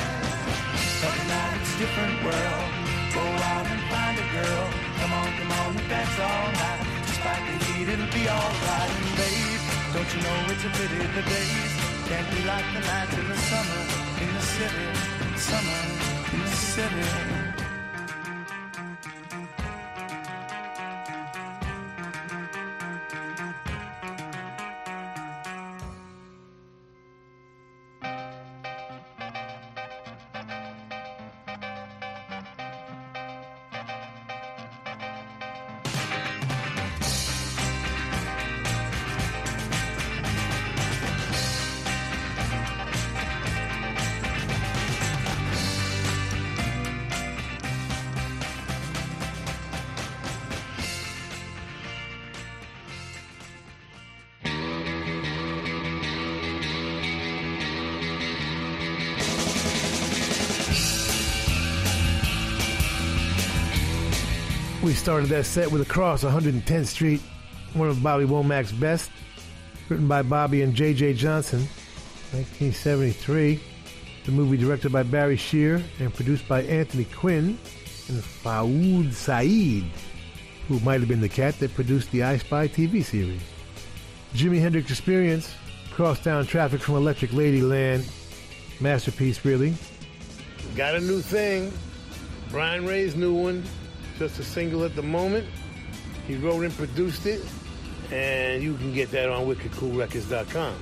But 1.02 1.18
now 1.26 1.48
it's 1.58 1.74
a 1.74 1.78
different 1.82 2.16
world. 2.22 2.68
Go 3.18 3.24
out 3.50 3.66
and 3.66 3.82
find 3.90 4.16
a 4.24 4.26
girl. 4.38 4.64
Come 5.00 5.12
on, 5.20 5.28
come 5.38 5.52
on 5.60 5.70
and 5.76 5.88
dance 5.90 6.16
all 6.22 6.48
night. 6.62 6.82
Despite 7.10 7.42
the 7.50 7.56
heat, 7.66 7.88
it'll 7.94 8.12
be 8.14 8.24
alright. 8.30 8.92
And 9.00 9.12
babe, 9.18 9.62
don't 9.94 10.10
you 10.14 10.20
know 10.22 10.38
it's 10.54 10.64
a 10.64 10.72
pity 10.78 11.00
the 11.18 11.24
days 11.34 11.72
can't 12.06 12.28
be 12.30 12.40
like 12.46 12.68
the 12.76 12.82
nights 12.86 13.14
in 13.18 13.26
the 13.26 13.38
summer 13.50 13.82
in 14.22 14.30
the 14.38 14.44
city. 14.54 14.86
Summer 15.34 15.82
in 16.34 16.40
the 16.40 16.56
city. 16.74 17.45
Started 65.06 65.28
that 65.28 65.46
set 65.46 65.70
with 65.70 65.82
Across 65.82 66.24
110th 66.24 66.86
Street, 66.86 67.20
one 67.74 67.88
of 67.88 68.02
Bobby 68.02 68.24
Womack's 68.24 68.72
best, 68.72 69.08
written 69.88 70.08
by 70.08 70.20
Bobby 70.20 70.62
and 70.62 70.74
J.J. 70.74 71.14
Johnson, 71.14 71.60
1973. 72.32 73.60
The 74.24 74.32
movie 74.32 74.56
directed 74.56 74.90
by 74.90 75.04
Barry 75.04 75.36
Shear 75.36 75.80
and 76.00 76.12
produced 76.12 76.48
by 76.48 76.62
Anthony 76.62 77.04
Quinn 77.04 77.56
and 78.08 78.20
Fouad 78.20 79.12
Said, 79.12 79.84
who 80.66 80.80
might 80.80 80.98
have 80.98 81.08
been 81.08 81.20
the 81.20 81.28
cat 81.28 81.56
that 81.60 81.72
produced 81.76 82.10
the 82.10 82.24
I 82.24 82.38
Spy 82.38 82.66
TV 82.66 83.04
series. 83.04 83.42
Jimi 84.34 84.58
Hendrix 84.58 84.90
Experience, 84.90 85.54
cross 85.92 86.16
Crosstown 86.16 86.46
Traffic 86.46 86.80
from 86.80 86.96
Electric 86.96 87.30
Ladyland, 87.30 88.04
masterpiece 88.80 89.44
really. 89.44 89.72
Got 90.74 90.96
a 90.96 91.00
new 91.00 91.20
thing. 91.20 91.72
Brian 92.50 92.84
Ray's 92.84 93.14
new 93.14 93.32
one. 93.32 93.62
Just 94.18 94.38
a 94.38 94.44
single 94.44 94.84
at 94.84 94.94
the 94.96 95.02
moment. 95.02 95.46
He 96.26 96.36
wrote 96.36 96.64
and 96.64 96.74
produced 96.74 97.26
it. 97.26 97.40
And 98.10 98.62
you 98.62 98.74
can 98.74 98.94
get 98.94 99.10
that 99.10 99.28
on 99.28 99.46
wickedcoolrecords.com. 99.46 100.74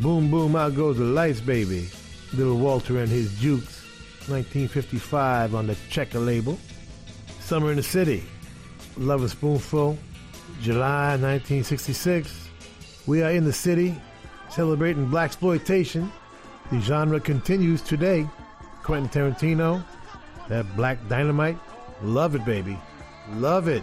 Boom, 0.00 0.30
boom, 0.30 0.56
out 0.56 0.74
goes 0.74 0.98
the 0.98 1.04
lights, 1.04 1.40
baby. 1.40 1.88
Little 2.32 2.58
Walter 2.58 2.98
and 2.98 3.08
his 3.08 3.38
Jukes, 3.38 3.82
1955 4.28 5.54
on 5.54 5.66
the 5.66 5.76
Checker 5.90 6.18
label. 6.18 6.58
Summer 7.40 7.70
in 7.70 7.76
the 7.76 7.82
City, 7.82 8.24
Lovin' 8.96 9.28
Spoonful, 9.28 9.96
July 10.60 11.10
1966. 11.10 12.48
We 13.06 13.22
are 13.22 13.30
in 13.30 13.44
the 13.44 13.52
city, 13.52 13.94
celebrating 14.50 15.06
blaxploitation. 15.06 16.10
The 16.72 16.80
genre 16.80 17.20
continues 17.20 17.82
today. 17.82 18.28
Quentin 18.82 19.32
Tarantino, 19.32 19.84
that 20.48 20.76
black 20.76 20.98
dynamite. 21.08 21.56
Love 22.02 22.34
it, 22.34 22.44
baby. 22.44 22.78
Love 23.34 23.68
it. 23.68 23.82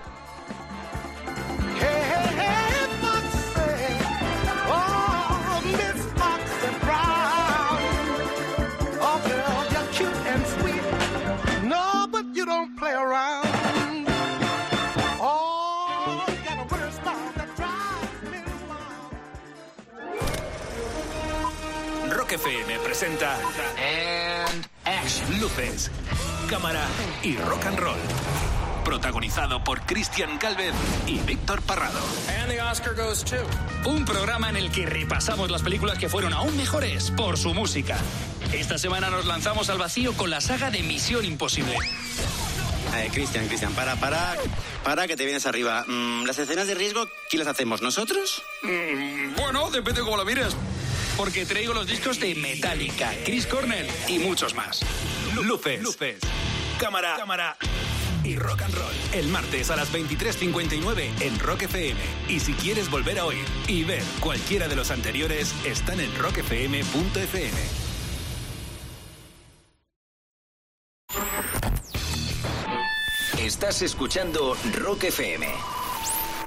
Oh, 4.66 5.61
Miss 5.66 6.05
Foxy 6.14 6.70
Brown. 6.86 7.80
Oh, 9.01 9.20
girl, 9.28 9.66
you're 9.74 9.91
cute 9.93 10.20
and 10.28 10.45
sweet. 10.47 10.84
No, 11.68 12.07
but 12.11 12.26
you 12.36 12.45
don't 12.45 12.78
play 12.78 12.93
around. 12.93 13.47
Oh, 15.20 16.26
you 16.28 16.36
got 16.45 16.57
a 16.59 16.68
winter 16.72 16.91
style 16.91 17.32
that 17.36 17.55
drives 17.55 18.22
me 18.32 18.39
FM 22.38 22.80
presenta 22.84 23.38
And 23.78 24.68
Ash 24.86 25.22
Luces, 25.39 25.89
cámara 26.47 26.85
y 27.23 27.35
rock 27.37 27.65
and 27.65 27.79
roll. 27.79 27.97
Protagonizado 28.83 29.63
por 29.63 29.81
Cristian 29.81 30.37
Calvez 30.37 30.73
y 31.07 31.19
Víctor 31.19 31.61
Parrado. 31.61 31.99
And 32.41 32.51
the 32.51 32.61
Oscar 32.61 32.93
goes 32.95 33.23
to. 33.23 33.37
Un 33.89 34.05
programa 34.05 34.49
en 34.49 34.57
el 34.57 34.71
que 34.71 34.85
repasamos 34.85 35.49
las 35.49 35.61
películas 35.61 35.97
que 35.97 36.09
fueron 36.09 36.33
aún 36.33 36.55
mejores 36.57 37.11
por 37.11 37.37
su 37.37 37.53
música. 37.53 37.97
Esta 38.51 38.77
semana 38.77 39.09
nos 39.09 39.25
lanzamos 39.25 39.69
al 39.69 39.77
vacío 39.77 40.13
con 40.13 40.29
la 40.29 40.41
saga 40.41 40.69
de 40.69 40.83
Misión 40.83 41.25
Imposible. 41.25 41.77
Eh, 42.95 43.09
Cristian, 43.11 43.47
Cristian, 43.47 43.73
para, 43.73 43.95
para, 43.95 44.35
para 44.83 45.07
que 45.07 45.15
te 45.15 45.25
vienes 45.25 45.45
arriba. 45.45 45.83
Mm, 45.87 46.25
las 46.25 46.37
escenas 46.37 46.67
de 46.67 46.75
riesgo, 46.75 47.07
¿quién 47.29 47.39
las 47.39 47.47
hacemos? 47.47 47.81
¿Nosotros? 47.81 48.43
Mm, 48.61 49.35
bueno, 49.35 49.71
depende 49.71 50.01
cómo 50.01 50.17
lo 50.17 50.25
mires. 50.25 50.55
Porque 51.17 51.45
traigo 51.45 51.73
los 51.73 51.87
discos 51.87 52.19
de 52.19 52.35
Metallica, 52.35 53.11
Chris 53.23 53.47
Cornell 53.47 53.87
y 54.07 54.19
muchos 54.19 54.53
más. 54.55 54.81
Luces, 55.41 55.81
luces, 55.81 56.19
cámara, 56.79 57.15
cámara 57.17 57.57
y 58.23 58.36
rock 58.36 58.61
and 58.61 58.75
roll. 58.75 58.93
El 59.13 59.27
martes 59.29 59.71
a 59.71 59.75
las 59.75 59.91
23.59 59.91 61.21
en 61.21 61.39
Rock 61.39 61.63
FM. 61.63 61.99
Y 62.29 62.39
si 62.39 62.53
quieres 62.53 62.89
volver 62.89 63.19
a 63.19 63.25
oír 63.25 63.45
y 63.67 63.84
ver 63.84 64.03
cualquiera 64.19 64.67
de 64.67 64.75
los 64.75 64.91
anteriores, 64.91 65.53
están 65.65 65.99
en 65.99 66.15
rockfm.fm. 66.17 67.57
Estás 73.39 73.81
escuchando 73.81 74.55
Rock 74.75 75.05
FM. 75.05 75.47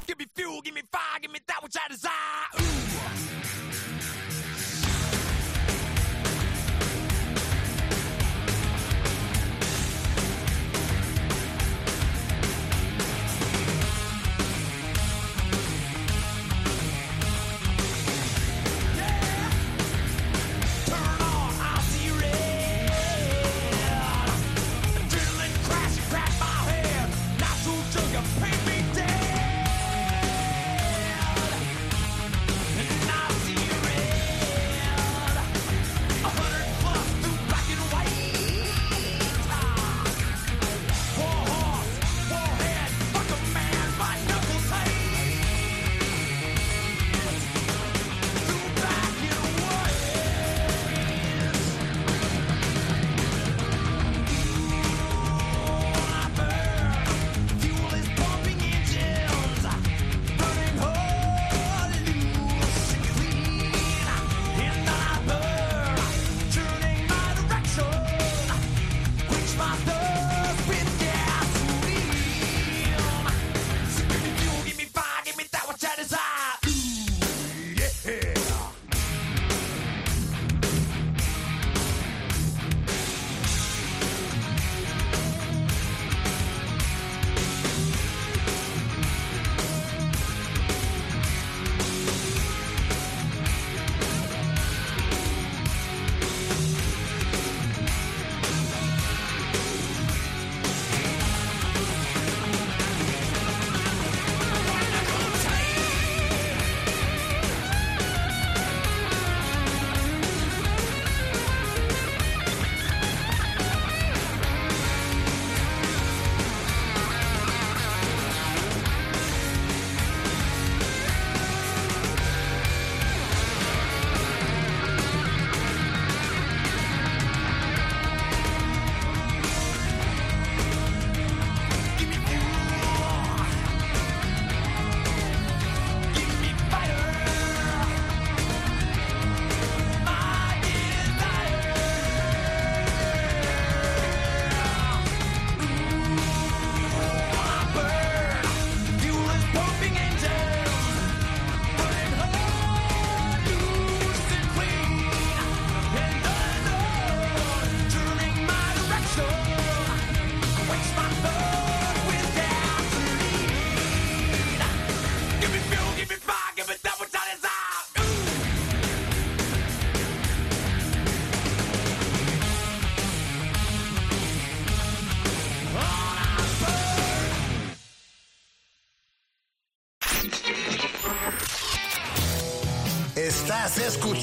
Give 0.06 0.16
me 0.18 0.26
fuel, 0.34 0.60
give 0.62 0.72
me 0.72 0.82
fire, 0.90 1.20
give 1.20 1.32
me 1.32 1.40
that 1.46 1.62
which 1.62 1.76
I 1.76 1.92
desire. 1.92 2.10
Ooh. 2.60 3.45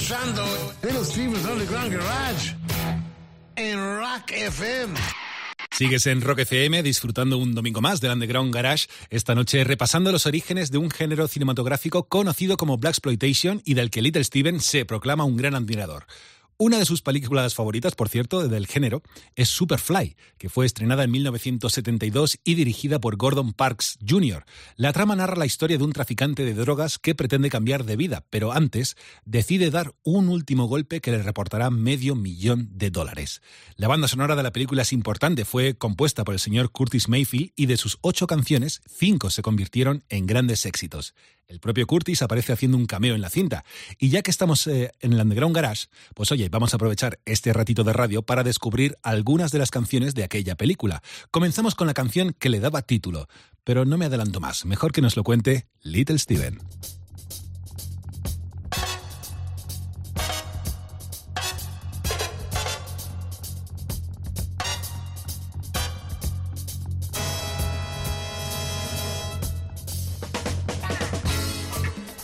Little 0.03 1.05
Steven's 1.05 1.45
Underground 1.45 1.93
Garage 1.93 2.55
en 3.55 3.77
Rock 3.77 4.31
FM. 4.31 4.93
Sigues 5.71 6.07
en 6.07 6.19
Rock 6.19 6.39
FM 6.39 6.83
disfrutando 6.83 7.37
un 7.37 7.55
domingo 7.55 7.79
más 7.79 8.01
del 8.01 8.11
Underground 8.11 8.53
Garage, 8.53 8.87
esta 9.09 9.33
noche 9.33 9.63
repasando 9.63 10.11
los 10.11 10.25
orígenes 10.25 10.71
de 10.71 10.77
un 10.77 10.91
género 10.91 11.29
cinematográfico 11.29 12.03
conocido 12.09 12.57
como 12.57 12.77
Black 12.77 12.95
Exploitation 12.95 13.61
y 13.63 13.75
del 13.75 13.89
que 13.89 14.01
Little 14.01 14.25
Steven 14.25 14.59
se 14.59 14.83
proclama 14.83 15.23
un 15.23 15.37
gran 15.37 15.55
admirador. 15.55 16.05
Una 16.57 16.77
de 16.77 16.85
sus 16.85 17.01
películas 17.01 17.55
favoritas, 17.55 17.95
por 17.95 18.09
cierto, 18.09 18.47
del 18.47 18.67
género, 18.67 19.01
es 19.35 19.49
Superfly, 19.49 20.15
que 20.37 20.49
fue 20.49 20.65
estrenada 20.65 21.03
en 21.03 21.11
1972 21.11 22.37
y 22.43 22.53
dirigida 22.53 22.99
por 22.99 23.15
Gordon 23.17 23.53
Parks 23.53 23.97
Jr. 24.07 24.45
La 24.75 24.93
trama 24.93 25.15
narra 25.15 25.35
la 25.35 25.47
historia 25.47 25.77
de 25.77 25.83
un 25.83 25.93
traficante 25.93 26.45
de 26.45 26.53
drogas 26.53 26.99
que 26.99 27.15
pretende 27.15 27.49
cambiar 27.49 27.85
de 27.85 27.95
vida, 27.95 28.23
pero 28.29 28.51
antes 28.51 28.95
decide 29.25 29.71
dar 29.71 29.95
un 30.03 30.29
último 30.29 30.67
golpe 30.67 31.01
que 31.01 31.11
le 31.11 31.23
reportará 31.23 31.71
medio 31.71 32.15
millón 32.15 32.69
de 32.71 32.91
dólares. 32.91 33.41
La 33.75 33.87
banda 33.87 34.07
sonora 34.07 34.35
de 34.35 34.43
la 34.43 34.51
película 34.51 34.83
es 34.83 34.93
importante, 34.93 35.45
fue 35.45 35.75
compuesta 35.75 36.23
por 36.23 36.35
el 36.35 36.39
señor 36.39 36.71
Curtis 36.71 37.09
Mayfield 37.09 37.51
y 37.55 37.65
de 37.65 37.77
sus 37.77 37.97
ocho 38.01 38.27
canciones, 38.27 38.81
cinco 38.87 39.31
se 39.31 39.41
convirtieron 39.41 40.03
en 40.09 40.27
grandes 40.27 40.65
éxitos. 40.65 41.15
El 41.53 41.59
propio 41.59 41.85
Curtis 41.85 42.23
aparece 42.23 42.51
haciendo 42.51 42.77
un 42.77 42.87
cameo 42.87 43.13
en 43.13 43.21
la 43.21 43.29
cinta. 43.29 43.63
Y 43.99 44.09
ya 44.09 44.23
que 44.23 44.31
estamos 44.31 44.65
eh, 44.65 44.91
en 45.01 45.13
el 45.13 45.21
Underground 45.21 45.55
Garage, 45.55 45.85
pues 46.15 46.31
oye, 46.31 46.49
vamos 46.49 46.73
a 46.73 46.77
aprovechar 46.77 47.19
este 47.25 47.53
ratito 47.53 47.83
de 47.83 47.93
radio 47.93 48.23
para 48.23 48.41
descubrir 48.41 48.97
algunas 49.03 49.51
de 49.51 49.59
las 49.59 49.69
canciones 49.69 50.15
de 50.15 50.23
aquella 50.23 50.55
película. 50.55 51.03
Comenzamos 51.29 51.75
con 51.75 51.85
la 51.85 51.93
canción 51.93 52.33
que 52.39 52.49
le 52.49 52.59
daba 52.59 52.81
título, 52.81 53.27
pero 53.63 53.85
no 53.85 53.99
me 53.99 54.05
adelanto 54.05 54.39
más, 54.39 54.65
mejor 54.65 54.93
que 54.93 55.01
nos 55.01 55.15
lo 55.15 55.23
cuente 55.23 55.67
Little 55.83 56.17
Steven. 56.17 56.57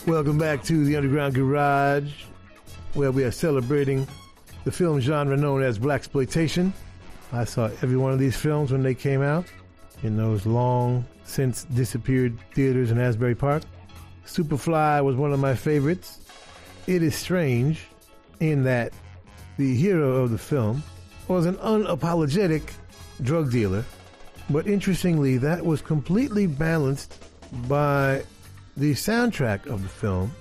Welcome 0.06 0.38
back 0.38 0.64
to 0.64 0.82
the 0.86 0.96
Underground 0.96 1.34
Garage, 1.34 2.10
where 2.94 3.12
we 3.12 3.22
are 3.22 3.30
celebrating 3.30 4.08
the 4.64 4.72
film 4.72 4.98
genre 4.98 5.36
known 5.36 5.62
as 5.62 5.78
blaxploitation. 5.78 6.72
I 7.32 7.44
saw 7.44 7.66
every 7.82 7.98
one 7.98 8.10
of 8.10 8.18
these 8.18 8.34
films 8.34 8.72
when 8.72 8.82
they 8.82 8.94
came 8.94 9.20
out 9.20 9.44
in 10.02 10.16
those 10.16 10.46
long 10.46 11.04
since 11.24 11.64
disappeared 11.64 12.38
theaters 12.54 12.90
in 12.90 12.98
Asbury 12.98 13.34
Park. 13.34 13.62
Superfly 14.24 15.04
was 15.04 15.16
one 15.16 15.34
of 15.34 15.38
my 15.38 15.54
favorites. 15.54 16.20
It 16.86 17.02
is 17.02 17.14
strange 17.14 17.86
in 18.40 18.64
that 18.64 18.94
the 19.58 19.76
hero 19.76 20.16
of 20.16 20.30
the 20.30 20.38
film 20.38 20.82
was 21.28 21.44
an 21.44 21.56
unapologetic 21.56 22.72
drug 23.22 23.52
dealer, 23.52 23.84
but 24.48 24.66
interestingly, 24.66 25.36
that 25.36 25.64
was 25.64 25.82
completely 25.82 26.46
balanced 26.46 27.22
by 27.68 28.22
the 28.76 28.92
soundtrack 28.92 29.66
of 29.66 29.82
the 29.82 29.88
film, 29.88 30.32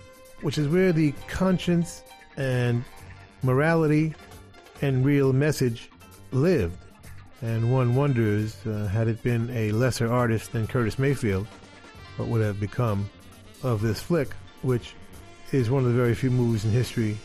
which 0.41 0.57
is 0.57 0.67
where 0.67 0.91
the 0.91 1.13
conscience 1.27 2.03
and 2.37 2.83
morality 3.43 4.13
and 4.81 5.05
real 5.05 5.33
message 5.33 5.89
lived. 6.31 6.77
And 7.41 7.71
one 7.71 7.95
wonders, 7.95 8.55
uh, 8.65 8.87
had 8.87 9.07
it 9.07 9.23
been 9.23 9.49
a 9.51 9.71
lesser 9.71 10.11
artist 10.11 10.51
than 10.51 10.67
Curtis 10.67 10.99
Mayfield, 10.99 11.47
what 12.17 12.27
would 12.27 12.41
have 12.41 12.59
become 12.59 13.09
of 13.63 13.81
this 13.81 14.01
flick, 14.01 14.29
which 14.61 14.93
is 15.51 15.69
one 15.69 15.85
of 15.85 15.89
the 15.89 15.95
very 15.95 16.13
few 16.13 16.29
movies 16.29 16.65
in 16.65 16.71
history 16.71 17.17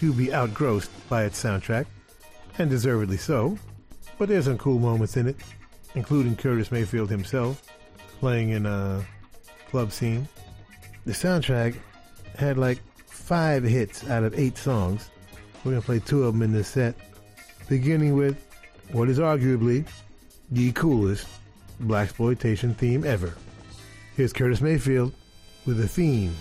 to 0.00 0.12
be 0.12 0.32
outgrossed 0.32 0.90
by 1.08 1.24
its 1.24 1.42
soundtrack, 1.42 1.86
and 2.58 2.70
deservedly 2.70 3.16
so. 3.16 3.58
But 4.18 4.28
there's 4.28 4.44
some 4.44 4.58
cool 4.58 4.78
moments 4.78 5.16
in 5.16 5.28
it, 5.28 5.36
including 5.94 6.36
Curtis 6.36 6.70
Mayfield 6.70 7.10
himself 7.10 7.62
playing 8.20 8.50
in 8.50 8.66
a 8.66 9.04
club 9.70 9.92
scene. 9.92 10.28
The 11.04 11.12
soundtrack 11.12 11.76
had 12.36 12.58
like 12.58 12.80
five 13.06 13.64
hits 13.64 14.08
out 14.08 14.24
of 14.24 14.38
eight 14.38 14.56
songs. 14.56 15.10
We're 15.64 15.72
gonna 15.72 15.82
play 15.82 16.00
two 16.00 16.24
of 16.24 16.34
them 16.34 16.42
in 16.42 16.52
this 16.52 16.68
set, 16.68 16.94
beginning 17.68 18.16
with 18.16 18.36
what 18.92 19.08
is 19.08 19.18
arguably 19.18 19.86
the 20.50 20.72
coolest 20.72 21.26
blaxploitation 21.82 22.76
theme 22.76 23.04
ever. 23.04 23.34
Here's 24.16 24.32
Curtis 24.32 24.60
Mayfield 24.60 25.12
with 25.66 25.80
a 25.80 25.88
theme 25.88 26.34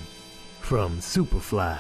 from 0.62 1.00
Superfly. 1.00 1.78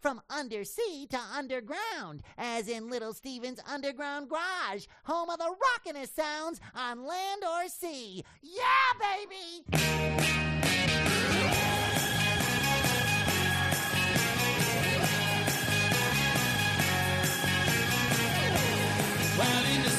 from 0.00 0.20
undersea 0.30 1.06
to 1.10 1.18
underground, 1.36 2.22
as 2.36 2.68
in 2.68 2.90
Little 2.90 3.12
Steven's 3.12 3.60
underground 3.70 4.28
garage, 4.28 4.86
home 5.04 5.30
of 5.30 5.38
the 5.38 5.44
rockin'est 5.44 6.14
sounds 6.14 6.60
on 6.74 7.06
land 7.06 7.42
or 7.44 7.68
sea. 7.68 8.24
Yeah, 8.42 8.62
baby! 9.00 9.64
Well, 19.38 19.64
in 19.72 19.82
the 19.82 19.97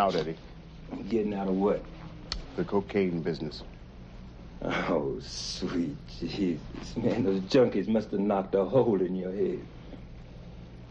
out, 0.00 0.16
Eddie? 0.16 0.36
Getting 1.10 1.34
out 1.34 1.46
of 1.46 1.54
what? 1.56 1.84
The 2.56 2.64
cocaine 2.64 3.20
business. 3.20 3.62
Oh, 4.62 5.18
sweet 5.20 5.96
Jesus. 6.18 6.96
Man, 6.96 7.24
those 7.24 7.40
junkies 7.42 7.86
must 7.86 8.10
have 8.10 8.20
knocked 8.20 8.54
a 8.54 8.64
hole 8.64 9.00
in 9.02 9.14
your 9.14 9.30
head. 9.30 9.60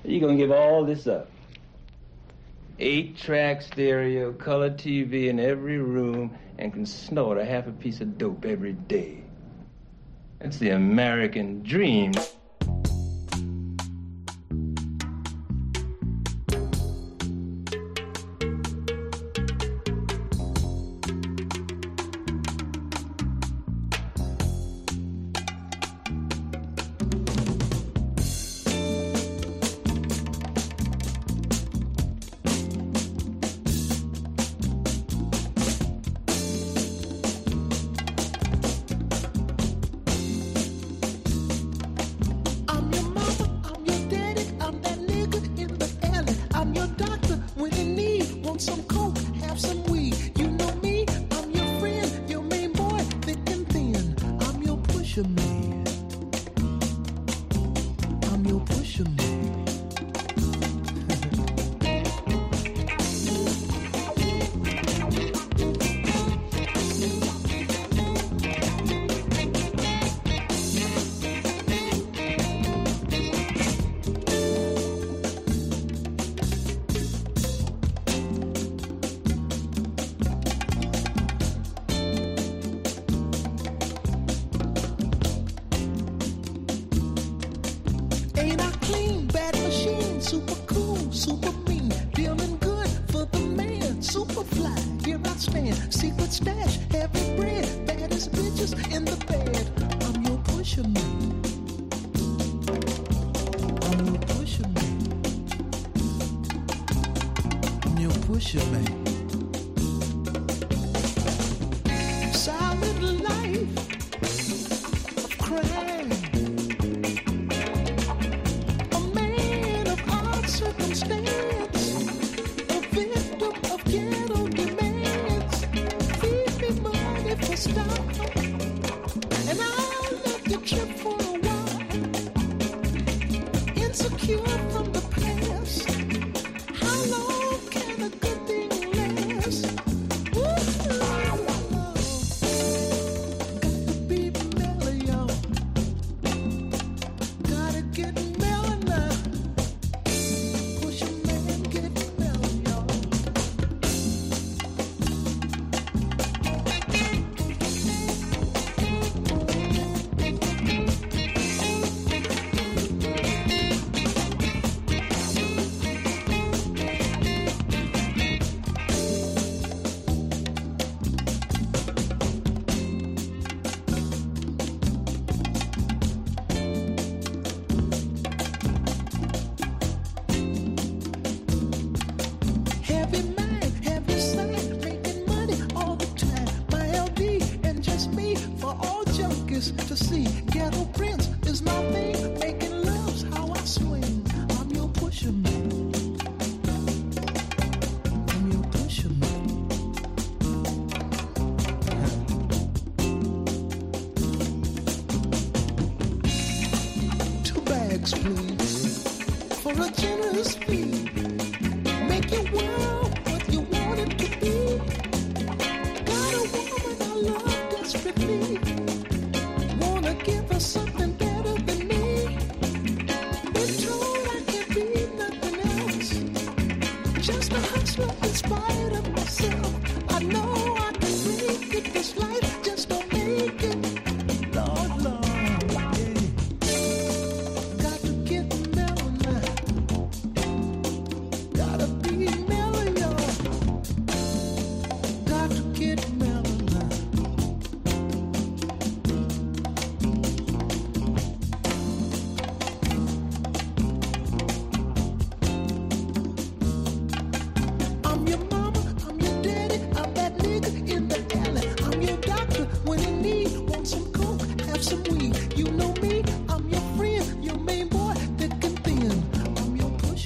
You 0.04 0.20
gonna 0.20 0.38
give 0.38 0.52
all 0.52 0.86
this 0.86 1.08
up? 1.08 1.28
Eight 2.78 3.18
track 3.18 3.64
stereo, 3.64 4.32
color 4.32 4.70
TV 4.70 5.28
in 5.28 5.40
every 5.40 5.80
room, 5.80 6.38
and 6.60 6.72
can 6.72 6.86
snort 6.86 7.40
a 7.40 7.46
half 7.46 7.66
a 7.66 7.72
piece 7.72 8.02
of 8.02 8.18
dope 8.20 8.46
every 8.46 8.74
day. 8.74 9.24
That's 10.40 10.58
the 10.58 10.70
American 10.70 11.64
dream. 11.64 12.14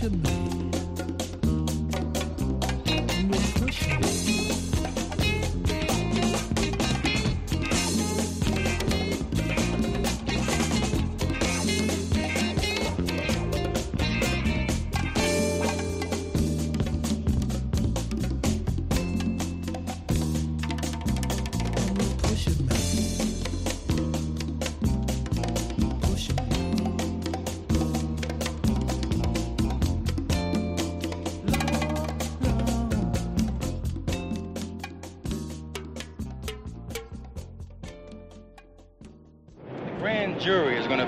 Your 0.04 0.12
pusher 0.12 0.33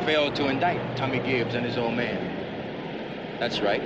jury 0.06 0.15
is 0.15 0.18
going 0.18 0.34
to 0.34 0.44
to 0.44 0.49
indict 0.49 0.98
Tommy 0.98 1.19
Gibbs 1.19 1.56
and 1.56 1.65
his 1.65 1.77
old 1.77 1.95
man. 1.95 3.40
That's 3.40 3.60
right. 3.60 3.82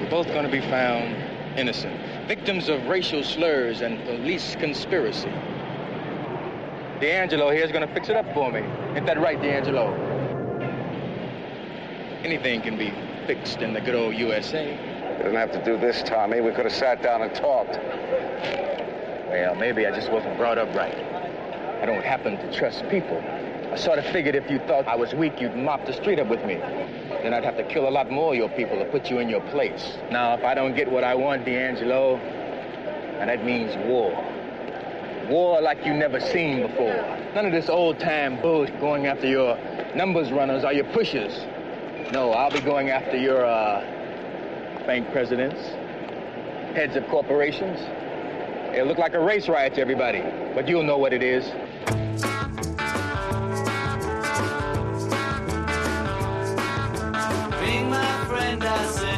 We're 0.00 0.10
both 0.10 0.26
going 0.28 0.44
to 0.44 0.50
be 0.50 0.60
found 0.60 1.14
innocent, 1.58 2.26
victims 2.26 2.68
of 2.68 2.86
racial 2.86 3.22
slurs 3.22 3.80
and 3.80 4.02
police 4.04 4.56
conspiracy. 4.56 5.30
D'Angelo 7.00 7.50
here 7.50 7.64
is 7.64 7.72
going 7.72 7.86
to 7.86 7.94
fix 7.94 8.08
it 8.08 8.16
up 8.16 8.32
for 8.34 8.50
me. 8.50 8.60
Ain't 8.96 9.06
that 9.06 9.20
right, 9.20 9.40
D'Angelo? 9.40 9.92
Anything 12.22 12.62
can 12.62 12.78
be 12.78 12.92
fixed 13.26 13.60
in 13.60 13.74
the 13.74 13.80
good 13.80 13.94
old 13.94 14.14
USA. 14.14 14.72
You 14.72 15.18
didn't 15.18 15.36
have 15.36 15.52
to 15.52 15.64
do 15.64 15.78
this, 15.78 16.02
Tommy. 16.02 16.40
We 16.40 16.52
could 16.52 16.64
have 16.64 16.74
sat 16.74 17.02
down 17.02 17.22
and 17.22 17.34
talked. 17.34 17.78
Well, 19.28 19.54
maybe 19.54 19.86
I 19.86 19.94
just 19.94 20.10
wasn't 20.10 20.38
brought 20.38 20.58
up 20.58 20.74
right. 20.74 20.96
I 21.82 21.86
don't 21.86 22.04
happen 22.04 22.38
to 22.38 22.52
trust 22.52 22.88
people. 22.88 23.22
I 23.74 23.76
sort 23.76 23.98
of 23.98 24.06
figured 24.06 24.36
if 24.36 24.48
you 24.48 24.60
thought 24.60 24.86
I 24.86 24.94
was 24.94 25.12
weak, 25.14 25.40
you'd 25.40 25.56
mop 25.56 25.84
the 25.84 25.92
street 25.92 26.20
up 26.20 26.28
with 26.28 26.44
me. 26.44 26.54
Then 26.54 27.34
I'd 27.34 27.42
have 27.42 27.56
to 27.56 27.64
kill 27.64 27.88
a 27.88 27.90
lot 27.90 28.08
more 28.08 28.30
of 28.30 28.38
your 28.38 28.48
people 28.50 28.78
to 28.78 28.84
put 28.84 29.10
you 29.10 29.18
in 29.18 29.28
your 29.28 29.40
place. 29.50 29.98
Now, 30.12 30.34
if 30.34 30.44
I 30.44 30.54
don't 30.54 30.76
get 30.76 30.88
what 30.88 31.02
I 31.02 31.16
want, 31.16 31.44
D'Angelo, 31.44 32.14
and 32.14 33.28
that 33.28 33.44
means 33.44 33.76
war. 33.88 34.12
War 35.28 35.60
like 35.60 35.84
you 35.84 35.92
never 35.92 36.20
seen 36.20 36.64
before. 36.64 36.94
None 37.34 37.46
of 37.46 37.50
this 37.50 37.68
old-time 37.68 38.40
bullshit 38.40 38.78
going 38.78 39.08
after 39.08 39.26
your 39.26 39.58
numbers 39.96 40.30
runners 40.30 40.62
or 40.62 40.72
your 40.72 40.84
pushers. 40.92 41.36
No, 42.12 42.30
I'll 42.30 42.52
be 42.52 42.60
going 42.60 42.90
after 42.90 43.16
your, 43.16 43.44
uh, 43.44 43.80
bank 44.86 45.10
presidents, 45.10 45.60
heads 46.76 46.94
of 46.94 47.08
corporations. 47.08 47.80
It'll 48.72 48.86
look 48.86 48.98
like 48.98 49.14
a 49.14 49.20
race 49.20 49.48
riot 49.48 49.74
to 49.74 49.80
everybody, 49.80 50.22
but 50.54 50.68
you'll 50.68 50.84
know 50.84 50.98
what 50.98 51.12
it 51.12 51.24
is. 51.24 51.50
Friend, 58.82 59.13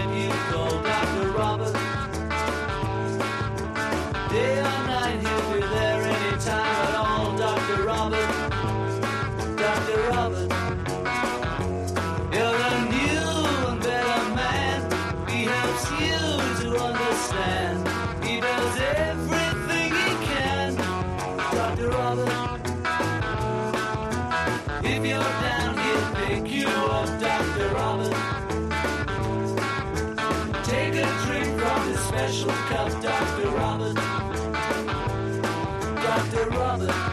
Dr. 36.57 37.06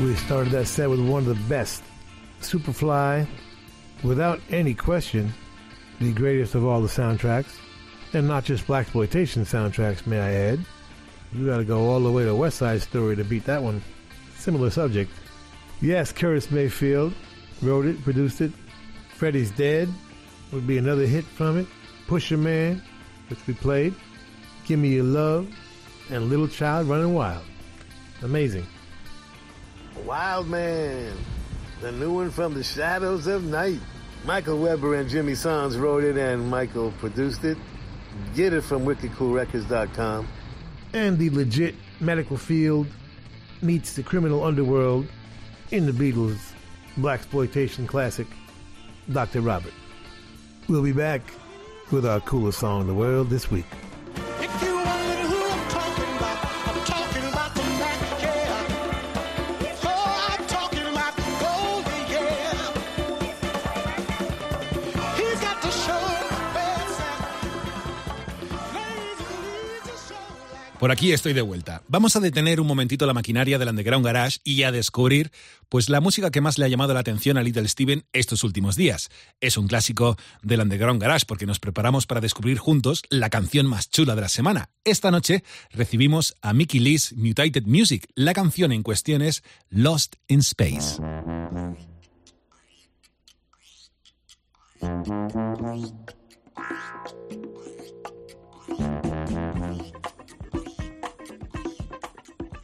We 0.00 0.16
started 0.16 0.50
that 0.52 0.66
set 0.66 0.90
with 0.90 1.00
one 1.00 1.20
of 1.20 1.26
the 1.26 1.48
best, 1.48 1.82
Superfly, 2.40 3.28
without 4.02 4.40
any 4.50 4.74
question, 4.74 5.32
the 6.00 6.12
greatest 6.12 6.56
of 6.56 6.66
all 6.66 6.80
the 6.80 6.88
soundtracks, 6.88 7.56
and 8.12 8.26
not 8.26 8.44
just 8.44 8.66
blaxploitation 8.66 9.42
soundtracks, 9.44 10.04
may 10.04 10.18
I 10.18 10.32
add. 10.32 10.64
You 11.32 11.46
got 11.46 11.58
to 11.58 11.64
go 11.64 11.88
all 11.88 12.00
the 12.00 12.10
way 12.10 12.24
to 12.24 12.34
West 12.34 12.58
Side 12.58 12.82
Story 12.82 13.14
to 13.14 13.24
beat 13.24 13.44
that 13.44 13.62
one. 13.62 13.82
Similar 14.36 14.70
subject. 14.70 15.12
Yes, 15.80 16.12
Curtis 16.12 16.50
Mayfield 16.50 17.14
wrote 17.62 17.86
it, 17.86 18.02
produced 18.02 18.40
it. 18.40 18.52
Freddie's 19.14 19.52
Dead 19.52 19.88
would 20.52 20.66
be 20.66 20.76
another 20.76 21.06
hit 21.06 21.24
from 21.24 21.56
it. 21.56 21.66
Pusher 22.08 22.36
Man, 22.36 22.82
which 23.28 23.46
we 23.46 23.54
played. 23.54 23.94
Give 24.66 24.78
Me 24.78 24.88
Your 24.88 25.04
Love, 25.04 25.48
and 26.10 26.28
Little 26.28 26.48
Child 26.48 26.88
Running 26.88 27.14
Wild. 27.14 27.44
Amazing. 28.22 28.66
Wild 30.02 30.48
Man, 30.48 31.16
the 31.80 31.92
new 31.92 32.12
one 32.12 32.30
from 32.30 32.54
the 32.54 32.62
Shadows 32.62 33.26
of 33.26 33.44
Knight. 33.44 33.80
Michael 34.24 34.58
Weber 34.58 34.94
and 34.94 35.08
Jimmy 35.08 35.32
Sohns 35.32 35.78
wrote 35.78 36.02
it, 36.02 36.16
and 36.16 36.50
Michael 36.50 36.92
produced 36.92 37.44
it. 37.44 37.56
Get 38.34 38.52
it 38.52 38.62
from 38.62 38.84
wickedcoolrecords.com. 38.84 40.28
And 40.92 41.18
the 41.18 41.30
legit 41.30 41.74
medical 42.00 42.36
field 42.36 42.86
meets 43.62 43.94
the 43.94 44.02
criminal 44.02 44.44
underworld 44.44 45.06
in 45.70 45.86
the 45.86 45.92
Beatles' 45.92 46.52
blaxploitation 46.96 47.86
classic, 47.86 48.26
Dr. 49.12 49.40
Robert. 49.40 49.72
We'll 50.68 50.82
be 50.82 50.92
back 50.92 51.22
with 51.90 52.06
our 52.06 52.20
coolest 52.20 52.58
song 52.58 52.82
in 52.82 52.86
the 52.86 52.94
world 52.94 53.30
this 53.30 53.50
week. 53.50 53.66
Por 70.84 70.92
aquí 70.92 71.12
estoy 71.12 71.32
de 71.32 71.40
vuelta. 71.40 71.82
Vamos 71.88 72.14
a 72.14 72.20
detener 72.20 72.60
un 72.60 72.66
momentito 72.66 73.06
la 73.06 73.14
maquinaria 73.14 73.56
del 73.56 73.70
Underground 73.70 74.04
Garage 74.04 74.40
y 74.44 74.64
a 74.64 74.70
descubrir 74.70 75.32
pues 75.70 75.88
la 75.88 76.02
música 76.02 76.30
que 76.30 76.42
más 76.42 76.58
le 76.58 76.66
ha 76.66 76.68
llamado 76.68 76.92
la 76.92 77.00
atención 77.00 77.38
a 77.38 77.42
Little 77.42 77.66
Steven 77.66 78.04
estos 78.12 78.44
últimos 78.44 78.76
días. 78.76 79.08
Es 79.40 79.56
un 79.56 79.66
clásico 79.66 80.18
del 80.42 80.60
Underground 80.60 81.00
Garage 81.00 81.24
porque 81.26 81.46
nos 81.46 81.58
preparamos 81.58 82.04
para 82.04 82.20
descubrir 82.20 82.58
juntos 82.58 83.00
la 83.08 83.30
canción 83.30 83.64
más 83.64 83.88
chula 83.88 84.14
de 84.14 84.20
la 84.20 84.28
semana. 84.28 84.68
Esta 84.84 85.10
noche 85.10 85.42
recibimos 85.70 86.34
a 86.42 86.52
Mickey 86.52 86.80
Lee's 86.80 87.14
Mutated 87.16 87.64
Music. 87.64 88.06
La 88.14 88.34
canción 88.34 88.70
en 88.70 88.82
cuestión 88.82 89.22
es 89.22 89.42
Lost 89.70 90.16
in 90.28 90.40
Space. 90.40 91.00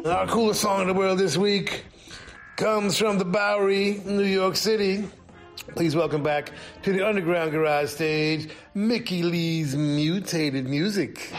Our 0.05 0.27
coolest 0.27 0.63
song 0.63 0.81
in 0.81 0.89
the 0.89 0.95
world 0.95 1.19
this 1.19 1.37
week 1.37 1.85
comes 2.57 2.97
from 2.97 3.19
the 3.19 3.25
Bowery, 3.25 4.01
New 4.07 4.25
York 4.25 4.57
City. 4.57 5.07
Please 5.75 5.95
welcome 5.95 6.23
back 6.23 6.53
to 6.85 6.93
the 6.95 7.07
Underground 7.07 7.51
Garage 7.51 7.91
stage, 7.91 8.49
Mickey 8.73 9.23
Leigh's 9.23 9.77
Mutated 9.77 10.67
Music. 10.67 11.31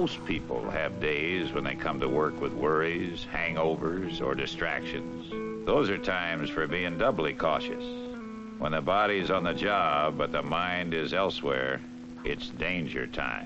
Most 0.00 0.24
people 0.24 0.70
have 0.70 0.98
days 0.98 1.52
when 1.52 1.62
they 1.62 1.74
come 1.74 2.00
to 2.00 2.08
work 2.08 2.40
with 2.40 2.54
worries, 2.54 3.26
hangovers, 3.30 4.22
or 4.22 4.34
distractions. 4.34 5.66
Those 5.66 5.90
are 5.90 5.98
times 5.98 6.48
for 6.48 6.66
being 6.66 6.96
doubly 6.96 7.34
cautious. 7.34 7.84
When 8.58 8.72
the 8.72 8.80
body's 8.80 9.30
on 9.30 9.44
the 9.44 9.52
job 9.52 10.16
but 10.16 10.32
the 10.32 10.42
mind 10.42 10.94
is 10.94 11.12
elsewhere, 11.12 11.82
it's 12.24 12.48
danger 12.48 13.06
time. 13.08 13.39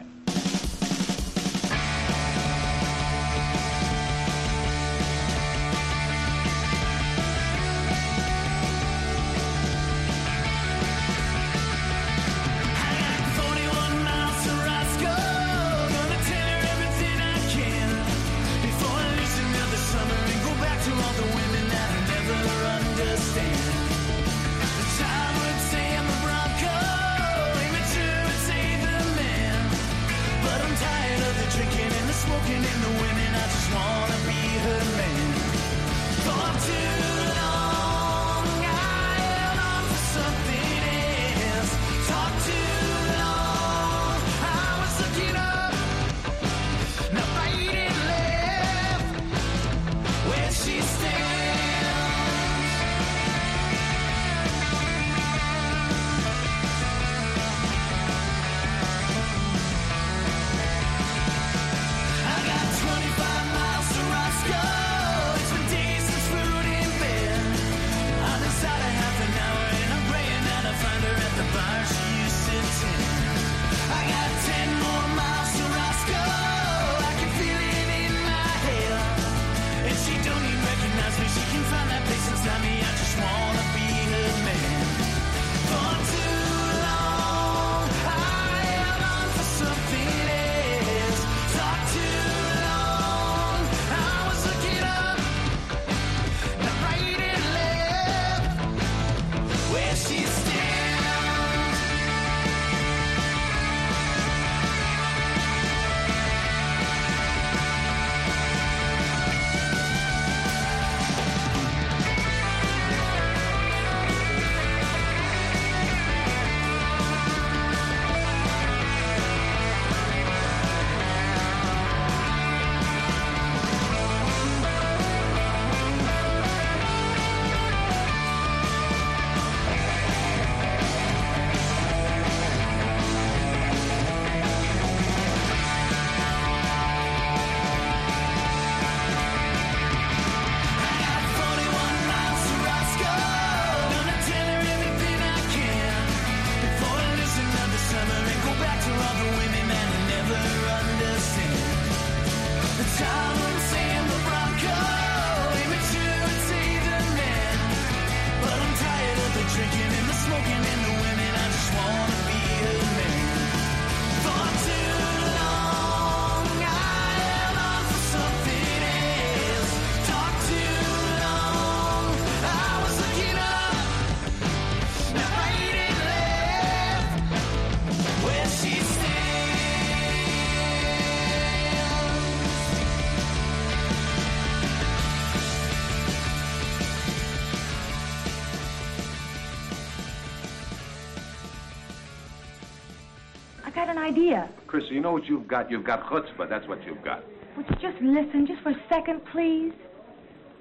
Idea. 194.05 194.48
Chris, 194.66 194.85
you 194.90 195.01
know 195.01 195.12
what 195.12 195.24
you've 195.26 195.48
got? 195.48 195.70
You've 195.70 195.85
got 195.85 196.05
chutzpah. 196.05 196.48
That's 196.48 196.68
what 196.68 196.85
you've 196.85 197.02
got. 197.02 197.24
Would 197.56 197.66
you 197.68 197.76
just 197.76 198.01
listen, 198.02 198.47
just 198.47 198.60
for 198.62 198.70
a 198.70 198.82
second, 198.89 199.20
please? 199.32 199.72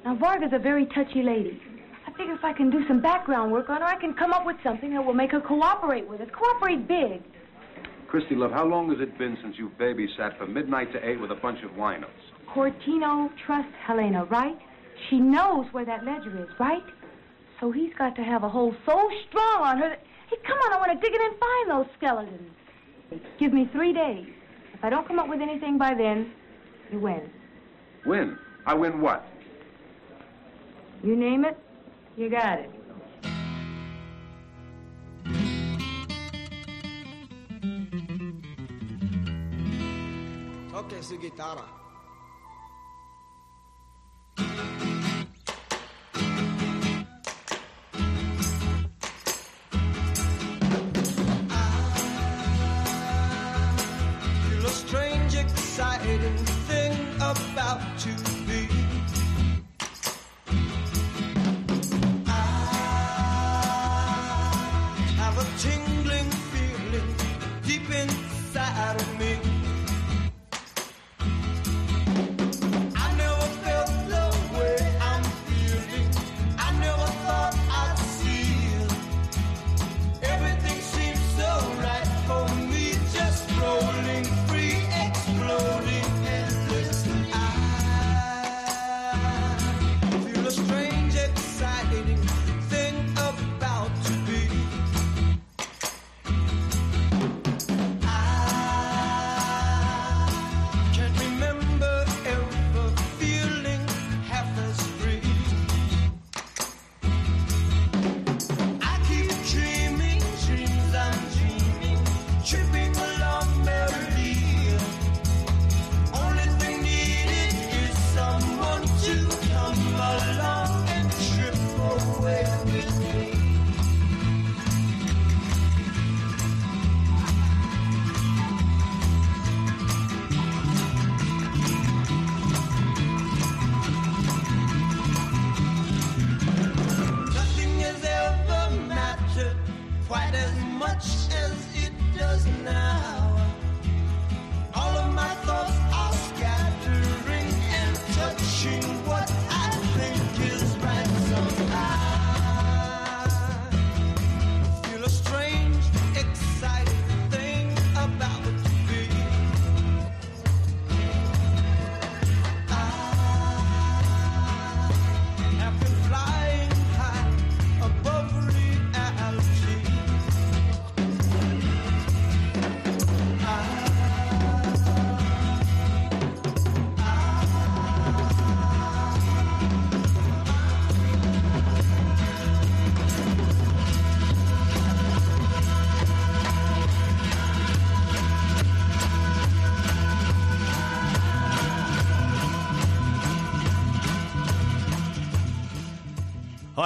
Now, 0.06 0.16
Varga's 0.16 0.54
a 0.54 0.60
very 0.60 0.86
touchy 0.88 1.24
lady. 1.24 1.62
I 2.06 2.12
figure 2.12 2.34
if 2.34 2.44
I 2.44 2.54
can 2.54 2.70
do 2.70 2.86
some 2.88 3.02
background 3.02 3.52
work 3.52 3.70
on 3.70 3.82
her, 3.82 3.88
I 3.88 4.00
can 4.00 4.14
come 4.14 4.32
up 4.32 4.46
with 4.46 4.58
something 4.64 4.94
that 4.94 5.04
will 5.04 5.14
make 5.14 5.32
her 5.32 5.42
cooperate 5.42 6.08
with 6.08 6.22
us. 6.22 6.30
Cooperate 6.32 6.88
big. 6.88 7.22
Christy, 8.08 8.36
love, 8.36 8.52
how 8.52 8.66
long 8.66 8.90
has 8.92 9.00
it 9.00 9.18
been 9.18 9.38
since 9.42 9.56
you've 9.58 9.76
babysat 9.78 10.38
from 10.38 10.54
midnight 10.54 10.92
to 10.94 11.08
eight 11.08 11.20
with 11.20 11.32
a 11.32 11.36
bunch 11.36 11.64
of 11.64 11.72
winos? 11.72 12.06
Cortino 12.54 13.32
trusts 13.46 13.74
Helena, 13.84 14.26
right? 14.26 14.58
She 15.10 15.20
knows 15.20 15.66
where 15.72 15.86
that 15.86 16.06
ledger 16.06 16.44
is, 16.44 16.50
right? 16.60 16.84
So 17.60 17.72
he's 17.72 17.94
got 17.98 18.16
to 18.18 18.24
have 18.24 18.44
a 18.44 18.50
hold 18.50 18.76
so 18.86 19.10
strong 19.28 19.62
on 19.62 19.78
her 19.80 19.90
that... 19.90 20.04
Hey, 20.30 20.38
come 20.46 20.58
on, 20.60 20.74
I 20.74 20.78
want 20.78 20.92
to 20.92 21.00
dig 21.04 21.16
in 21.16 21.26
and 21.26 21.36
find 21.40 21.72
those 21.72 21.88
skeletons. 21.98 22.52
Give 23.38 23.54
me 23.54 23.70
three 23.72 23.94
days. 23.94 24.28
If 24.74 24.84
I 24.84 24.90
don't 24.90 25.08
come 25.08 25.20
up 25.20 25.30
with 25.30 25.42
anything 25.42 25.78
by 25.78 25.94
then, 25.94 26.32
you 26.92 27.00
win. 27.00 27.30
Win? 28.06 28.38
I 28.66 28.74
win 28.74 29.02
what? 29.02 29.28
You 31.04 31.16
name 31.16 31.46
it, 31.46 31.58
you 32.16 32.30
got 32.30 32.60
it. 32.60 32.72
Toque 40.72 41.04
su 41.04 41.18
guitarra. 41.18 41.84
Exciting 56.14 56.46
thing 56.68 56.94
about 57.18 57.98
to 58.00 58.43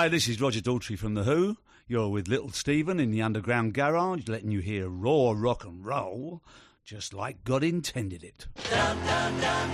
Hi, 0.07 0.09
this 0.09 0.29
is 0.29 0.39
Roger 0.39 0.61
Daltrey 0.61 0.97
from 0.97 1.15
The 1.15 1.25
Who. 1.25 1.57
You're 1.85 2.07
with 2.07 2.29
Little 2.29 2.53
Steven 2.53 2.97
in 2.97 3.11
the 3.11 3.21
Underground 3.21 3.73
Garage, 3.73 4.29
letting 4.29 4.51
you 4.51 4.61
hear 4.61 4.88
raw 4.88 5.34
rock 5.35 5.65
and 5.65 5.85
roll, 5.85 6.41
just 6.85 7.13
like 7.13 7.43
God 7.43 7.61
intended 7.61 8.23
it. 8.23 8.47
Down, 8.69 9.05
down, 9.05 9.41
down 9.41 9.67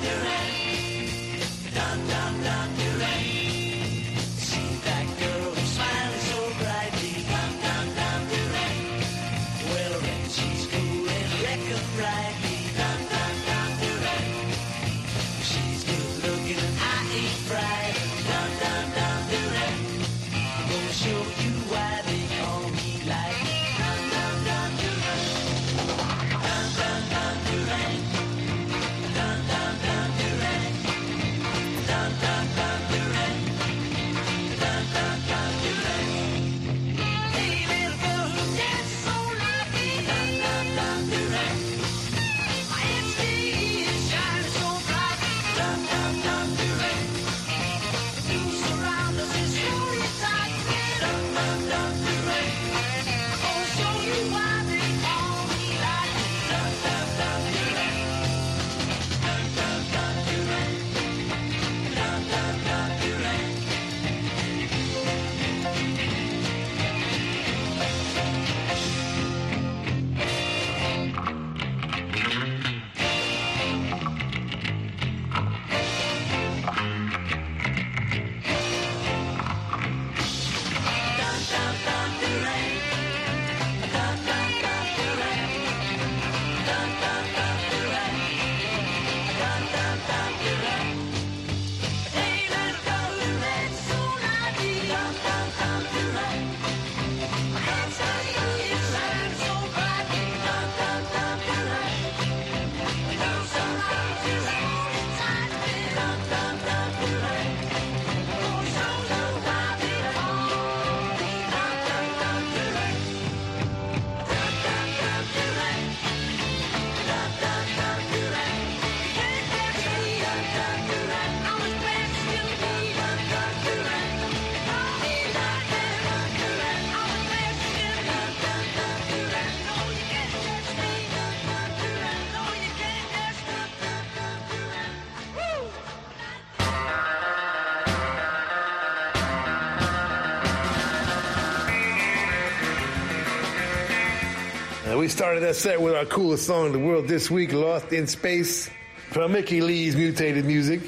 we 144.98 145.08
started 145.08 145.42
that 145.42 145.56
set 145.56 145.82
with 145.82 145.96
our 145.96 146.06
coolest 146.06 146.46
song 146.46 146.68
in 146.68 146.72
the 146.72 146.80
world 146.80 147.08
this 147.08 147.32
week, 147.32 147.54
Lost 147.54 147.92
in 147.94 148.06
Space, 148.06 148.70
from 149.12 149.32
Mickey 149.32 149.62
Leigh's 149.62 149.96
Mutated 149.96 150.46
Music. 150.46 150.82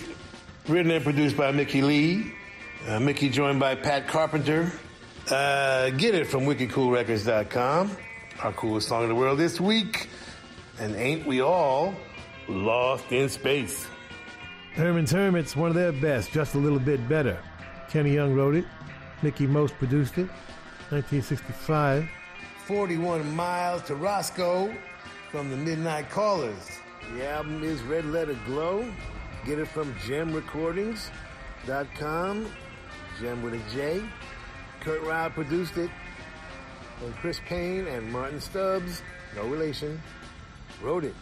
Written 0.68 0.92
and 0.92 1.04
produced 1.04 1.38
by 1.38 1.52
Mickey 1.52 1.82
Leigh. 1.82 2.34
Uh, 2.88 3.00
Mickey 3.00 3.30
joined 3.30 3.60
by 3.60 3.74
Pat 3.76 4.08
Carpenter. 4.08 4.72
Uh, 5.30 5.90
get 5.92 6.14
it 6.14 6.28
from 6.28 6.42
wickedcoolrecords.com. 6.42 7.98
Our 8.44 8.54
coolest 8.54 8.90
song 8.90 9.04
in 9.04 9.10
the 9.10 9.16
world 9.16 9.40
this 9.40 9.62
week. 9.62 10.10
And 10.80 10.96
ain't 10.96 11.26
we 11.26 11.42
all 11.42 11.96
lost 12.48 13.12
in 13.12 13.30
space? 13.30 13.88
Herman's 14.74 15.12
Hermits, 15.12 15.56
one 15.56 15.70
of 15.70 15.76
their 15.76 15.94
best, 15.94 16.32
just 16.32 16.54
a 16.56 16.58
little 16.58 16.80
bit 16.80 17.08
better. 17.08 17.42
Kenny 17.90 18.14
Young 18.14 18.34
wrote 18.34 18.56
it. 18.56 18.66
Mickey 19.22 19.48
Most 19.48 19.74
produced 19.76 20.18
it. 20.18 20.28
1965. 20.90 22.10
41 22.68 23.36
miles 23.36 23.82
to 23.84 23.96
Roscoe 23.96 24.74
from 25.30 25.52
the 25.52 25.58
Midnight 25.58 26.10
Callers. 26.10 26.80
The 27.14 27.30
album 27.30 27.64
is 27.64 27.80
Red 27.84 28.06
Letter 28.06 28.36
Glow. 28.48 28.92
Get 29.46 29.60
it 29.60 29.68
from 29.68 29.94
gemrecordings.com. 29.96 32.48
Gem 33.20 33.44
with 33.44 33.54
a 33.54 33.62
J. 33.72 34.02
Kurt 34.82 35.04
Ryle 35.04 35.30
produced 35.30 35.78
it. 35.78 35.92
And 37.04 37.16
Chris 37.18 37.40
Payne 37.46 37.86
and 37.86 38.12
Martin 38.12 38.42
Stubbs, 38.42 39.04
no 39.36 39.44
relation, 39.44 40.02
wrote 40.82 41.04
it. 41.04 41.14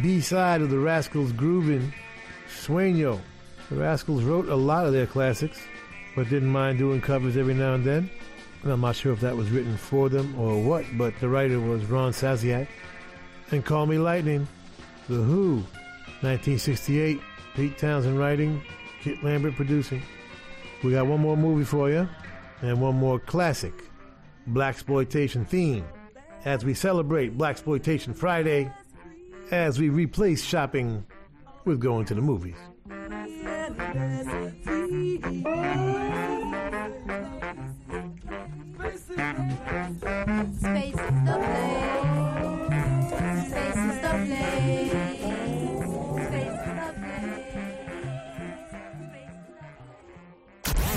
B-side 0.00 0.62
of 0.62 0.70
the 0.70 0.78
Rascals 0.78 1.34
Groovin', 1.34 1.92
Sueño. 2.48 3.20
The 3.68 3.76
Rascals 3.76 4.24
wrote 4.24 4.48
a 4.48 4.56
lot 4.56 4.86
of 4.86 4.94
their 4.94 5.06
classics, 5.06 5.60
but 6.16 6.30
didn't 6.30 6.48
mind 6.48 6.78
doing 6.78 7.02
covers 7.02 7.36
every 7.36 7.52
now 7.52 7.74
and 7.74 7.84
then. 7.84 8.08
I'm 8.64 8.80
not 8.80 8.94
sure 8.94 9.12
if 9.12 9.20
that 9.20 9.36
was 9.36 9.50
written 9.50 9.76
for 9.76 10.08
them 10.08 10.38
or 10.38 10.62
what, 10.62 10.84
but 10.96 11.18
the 11.18 11.28
writer 11.28 11.58
was 11.58 11.84
Ron 11.86 12.12
Sasiak. 12.12 12.68
And 13.50 13.64
Call 13.64 13.86
Me 13.86 13.98
Lightning, 13.98 14.46
The 15.08 15.16
Who, 15.16 15.56
1968, 16.20 17.20
Pete 17.54 17.76
Townshend 17.76 18.18
writing, 18.18 18.62
Kit 19.02 19.22
Lambert 19.22 19.56
producing. 19.56 20.00
We 20.82 20.92
got 20.92 21.06
one 21.06 21.20
more 21.20 21.36
movie 21.36 21.64
for 21.64 21.90
you, 21.90 22.08
and 22.62 22.80
one 22.80 22.94
more 22.94 23.18
classic, 23.18 23.74
Blaxploitation 24.48 25.46
theme, 25.46 25.84
as 26.44 26.64
we 26.64 26.72
celebrate 26.72 27.36
Blaxploitation 27.36 28.14
Friday, 28.14 28.72
as 29.50 29.78
we 29.78 29.88
replace 29.90 30.42
shopping 30.42 31.04
with 31.64 31.80
going 31.80 32.06
to 32.06 32.14
the 32.14 32.22
movies. 32.22 32.56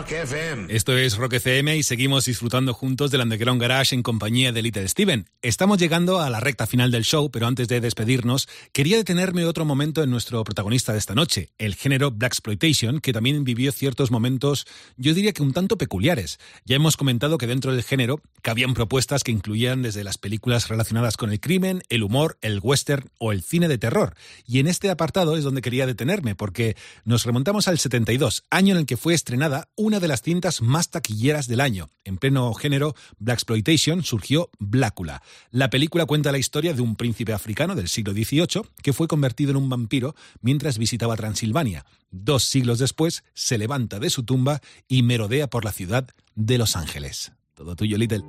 Rock 0.00 0.12
FM. 0.12 0.74
Esto 0.74 0.96
es 0.96 1.18
Rock 1.18 1.34
FM 1.34 1.76
y 1.76 1.82
seguimos 1.82 2.24
disfrutando 2.24 2.72
juntos 2.72 3.10
del 3.10 3.20
Underground 3.20 3.60
Garage 3.60 3.94
en 3.94 4.02
compañía 4.02 4.50
de 4.50 4.62
Little 4.62 4.88
Steven. 4.88 5.28
Estamos 5.42 5.76
llegando 5.76 6.20
a 6.20 6.30
la 6.30 6.40
recta 6.40 6.66
final 6.66 6.90
del 6.90 7.04
show, 7.04 7.30
pero 7.30 7.46
antes 7.46 7.68
de 7.68 7.82
despedirnos, 7.82 8.48
quería 8.72 8.96
detenerme 8.96 9.44
otro 9.44 9.66
momento 9.66 10.02
en 10.02 10.08
nuestro 10.08 10.42
protagonista 10.42 10.94
de 10.94 10.98
esta 11.00 11.14
noche, 11.14 11.50
el 11.58 11.74
género 11.74 12.12
Black 12.12 12.32
Exploitation, 12.32 13.00
que 13.00 13.12
también 13.12 13.44
vivió 13.44 13.72
ciertos 13.72 14.10
momentos, 14.10 14.66
yo 14.96 15.12
diría 15.12 15.34
que 15.34 15.42
un 15.42 15.52
tanto 15.52 15.76
peculiares. 15.76 16.38
Ya 16.64 16.76
hemos 16.76 16.96
comentado 16.96 17.36
que 17.36 17.46
dentro 17.46 17.70
del 17.74 17.82
género 17.82 18.22
cabían 18.40 18.72
propuestas 18.72 19.22
que 19.22 19.32
incluían 19.32 19.82
desde 19.82 20.02
las 20.02 20.16
películas 20.16 20.68
relacionadas 20.68 21.18
con 21.18 21.30
el 21.30 21.40
crimen, 21.40 21.82
el 21.90 22.04
humor, 22.04 22.38
el 22.40 22.60
western 22.62 23.10
o 23.18 23.32
el 23.32 23.42
cine 23.42 23.68
de 23.68 23.76
terror. 23.76 24.14
Y 24.46 24.60
en 24.60 24.66
este 24.66 24.88
apartado 24.88 25.36
es 25.36 25.44
donde 25.44 25.60
quería 25.60 25.86
detenerme, 25.86 26.34
porque 26.34 26.74
nos 27.04 27.24
remontamos 27.24 27.68
al 27.68 27.78
72, 27.78 28.44
año 28.48 28.72
en 28.74 28.80
el 28.80 28.86
que 28.86 28.96
fue 28.96 29.12
estrenada 29.12 29.68
una 29.76 29.89
de 29.98 30.06
las 30.06 30.22
cintas 30.22 30.62
más 30.62 30.90
taquilleras 30.90 31.48
del 31.48 31.60
año. 31.60 31.88
En 32.04 32.18
pleno 32.18 32.52
género 32.54 32.94
Black 33.18 33.38
Exploitation 33.38 34.04
surgió 34.04 34.50
Blácula. 34.58 35.22
La 35.50 35.70
película 35.70 36.06
cuenta 36.06 36.30
la 36.30 36.38
historia 36.38 36.74
de 36.74 36.82
un 36.82 36.94
príncipe 36.94 37.32
africano 37.32 37.74
del 37.74 37.88
siglo 37.88 38.12
XVIII 38.12 38.62
que 38.82 38.92
fue 38.92 39.08
convertido 39.08 39.50
en 39.50 39.56
un 39.56 39.68
vampiro 39.68 40.14
mientras 40.42 40.78
visitaba 40.78 41.16
Transilvania. 41.16 41.84
Dos 42.10 42.44
siglos 42.44 42.78
después 42.78 43.24
se 43.34 43.58
levanta 43.58 43.98
de 43.98 44.10
su 44.10 44.22
tumba 44.22 44.60
y 44.86 45.02
merodea 45.02 45.48
por 45.48 45.64
la 45.64 45.72
ciudad 45.72 46.06
de 46.34 46.58
Los 46.58 46.76
Ángeles. 46.76 47.32
Todo 47.54 47.74
tuyo, 47.74 47.98
Little. 47.98 48.22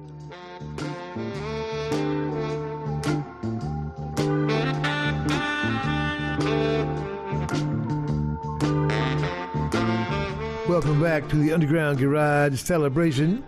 Welcome 10.81 11.03
back 11.03 11.29
to 11.29 11.35
the 11.35 11.53
Underground 11.53 11.99
Garage 11.99 12.59
celebration 12.59 13.45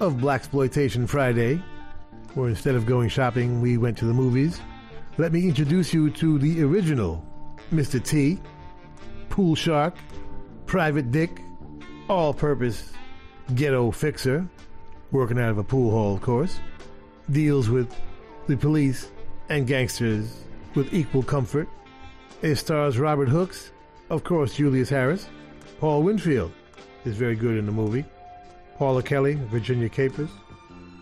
of 0.00 0.14
Blaxploitation 0.14 1.06
Friday, 1.06 1.62
where 2.32 2.48
instead 2.48 2.76
of 2.76 2.86
going 2.86 3.10
shopping, 3.10 3.60
we 3.60 3.76
went 3.76 3.98
to 3.98 4.06
the 4.06 4.14
movies. 4.14 4.58
Let 5.18 5.32
me 5.32 5.46
introduce 5.46 5.92
you 5.92 6.08
to 6.12 6.38
the 6.38 6.62
original 6.62 7.22
Mr. 7.70 8.02
T, 8.02 8.40
Pool 9.28 9.54
Shark, 9.54 9.96
Private 10.64 11.10
Dick, 11.10 11.42
all 12.08 12.32
purpose 12.32 12.90
ghetto 13.54 13.90
fixer, 13.90 14.48
working 15.10 15.38
out 15.38 15.50
of 15.50 15.58
a 15.58 15.64
pool 15.64 15.90
hall, 15.90 16.14
of 16.14 16.22
course, 16.22 16.58
deals 17.30 17.68
with 17.68 17.94
the 18.46 18.56
police 18.56 19.10
and 19.50 19.66
gangsters 19.66 20.44
with 20.74 20.94
equal 20.94 21.22
comfort. 21.22 21.68
It 22.40 22.56
stars 22.56 22.98
Robert 22.98 23.28
Hooks, 23.28 23.72
of 24.08 24.24
course, 24.24 24.54
Julius 24.54 24.88
Harris. 24.88 25.28
Paul 25.78 26.04
Winfield 26.04 26.52
is 27.04 27.16
very 27.16 27.34
good 27.34 27.56
in 27.56 27.66
the 27.66 27.72
movie. 27.72 28.04
Paula 28.76 29.02
Kelly, 29.02 29.34
Virginia 29.50 29.88
Capers, 29.88 30.30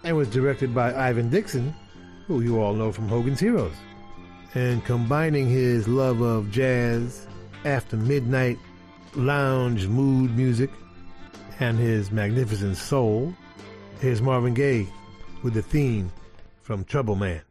and 0.04 0.16
was 0.16 0.28
directed 0.28 0.74
by 0.74 0.94
Ivan 0.94 1.30
Dixon, 1.30 1.74
who 2.26 2.40
you 2.40 2.60
all 2.60 2.74
know 2.74 2.92
from 2.92 3.08
Hogan's 3.08 3.40
Heroes. 3.40 3.74
And 4.54 4.84
combining 4.84 5.48
his 5.48 5.86
love 5.86 6.20
of 6.20 6.50
jazz, 6.50 7.26
after 7.64 7.96
midnight 7.96 8.58
lounge 9.14 9.86
mood 9.86 10.36
music, 10.36 10.70
and 11.60 11.78
his 11.78 12.10
magnificent 12.10 12.76
soul, 12.76 13.34
here's 14.00 14.22
Marvin 14.22 14.54
Gaye 14.54 14.88
with 15.42 15.54
the 15.54 15.62
theme 15.62 16.10
from 16.62 16.84
Trouble 16.84 17.16
Man. 17.16 17.42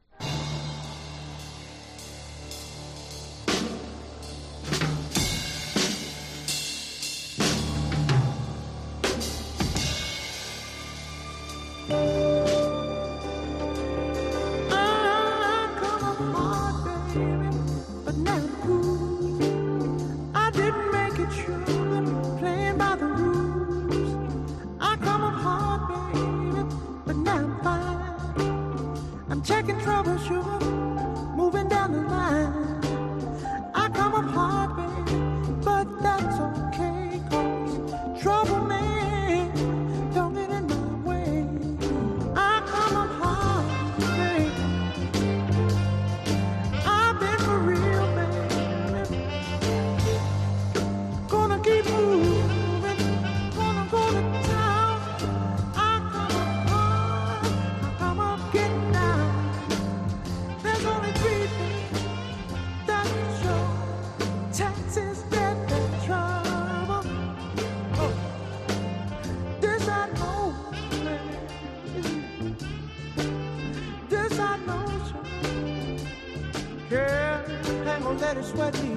Gonna 78.03 78.19
let 78.19 78.37
it 78.37 78.45
sweat 78.45 78.73
me, 78.83 78.95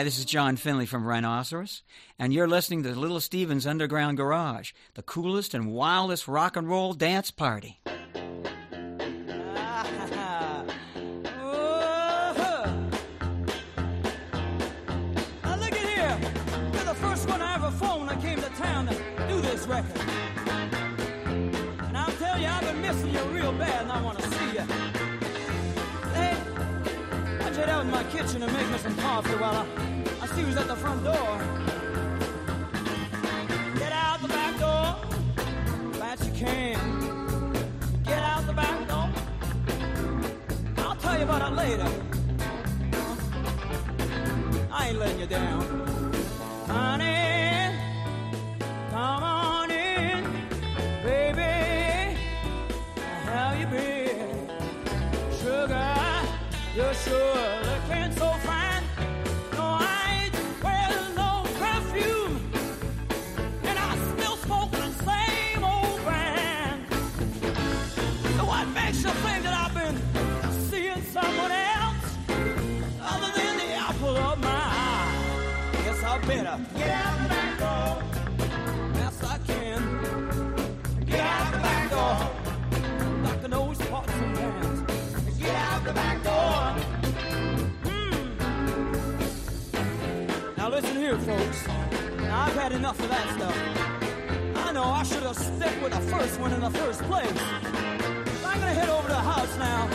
Hi, 0.00 0.04
this 0.04 0.18
is 0.18 0.24
John 0.24 0.56
Finley 0.56 0.86
from 0.86 1.06
Rhinoceros, 1.06 1.82
and 2.18 2.32
you're 2.32 2.48
listening 2.48 2.82
to 2.84 2.98
Little 2.98 3.20
Steven's 3.20 3.66
Underground 3.66 4.16
Garage, 4.16 4.72
the 4.94 5.02
coolest 5.02 5.52
and 5.52 5.74
wildest 5.74 6.26
rock 6.26 6.56
and 6.56 6.66
roll 6.66 6.94
dance 6.94 7.30
party. 7.30 7.79
Know 94.80 94.90
I 94.92 95.02
should 95.02 95.22
have 95.22 95.36
stuck 95.36 95.82
with 95.82 95.92
the 95.92 96.00
first 96.12 96.40
one 96.40 96.52
in 96.52 96.60
the 96.60 96.70
first 96.70 97.02
place. 97.02 97.38
I'm 98.46 98.58
gonna 98.60 98.78
head 98.80 98.88
over 98.88 99.08
to 99.08 99.14
the 99.14 99.26
house 99.32 99.58
now. 99.58 99.90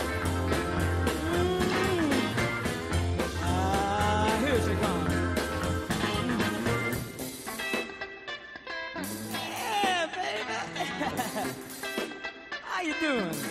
Ah, 3.42 4.38
here 4.44 4.60
she 4.66 4.74
comes. 4.84 5.12
Yeah, 9.32 10.06
baby. 10.18 10.56
How 12.62 12.82
you 12.82 12.94
doing? 13.00 13.45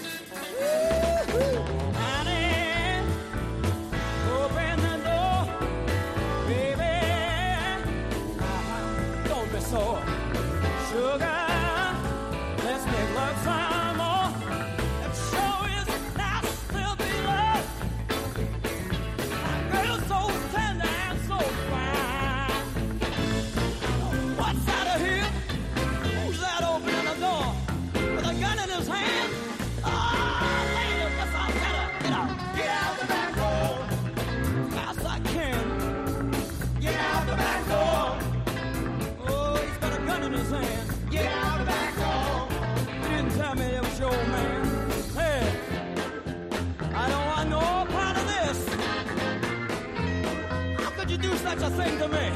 Thing 51.75 51.97
to 51.99 52.07
me? 52.07 52.31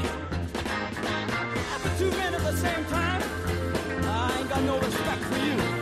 After 1.74 1.98
two 1.98 2.10
men 2.10 2.34
at 2.34 2.42
the 2.42 2.56
same 2.56 2.84
time, 2.86 3.22
I 4.04 4.38
ain't 4.38 4.48
got 4.50 4.62
no 4.64 4.78
respect 4.78 5.22
for 5.22 5.38
you. 5.38 5.79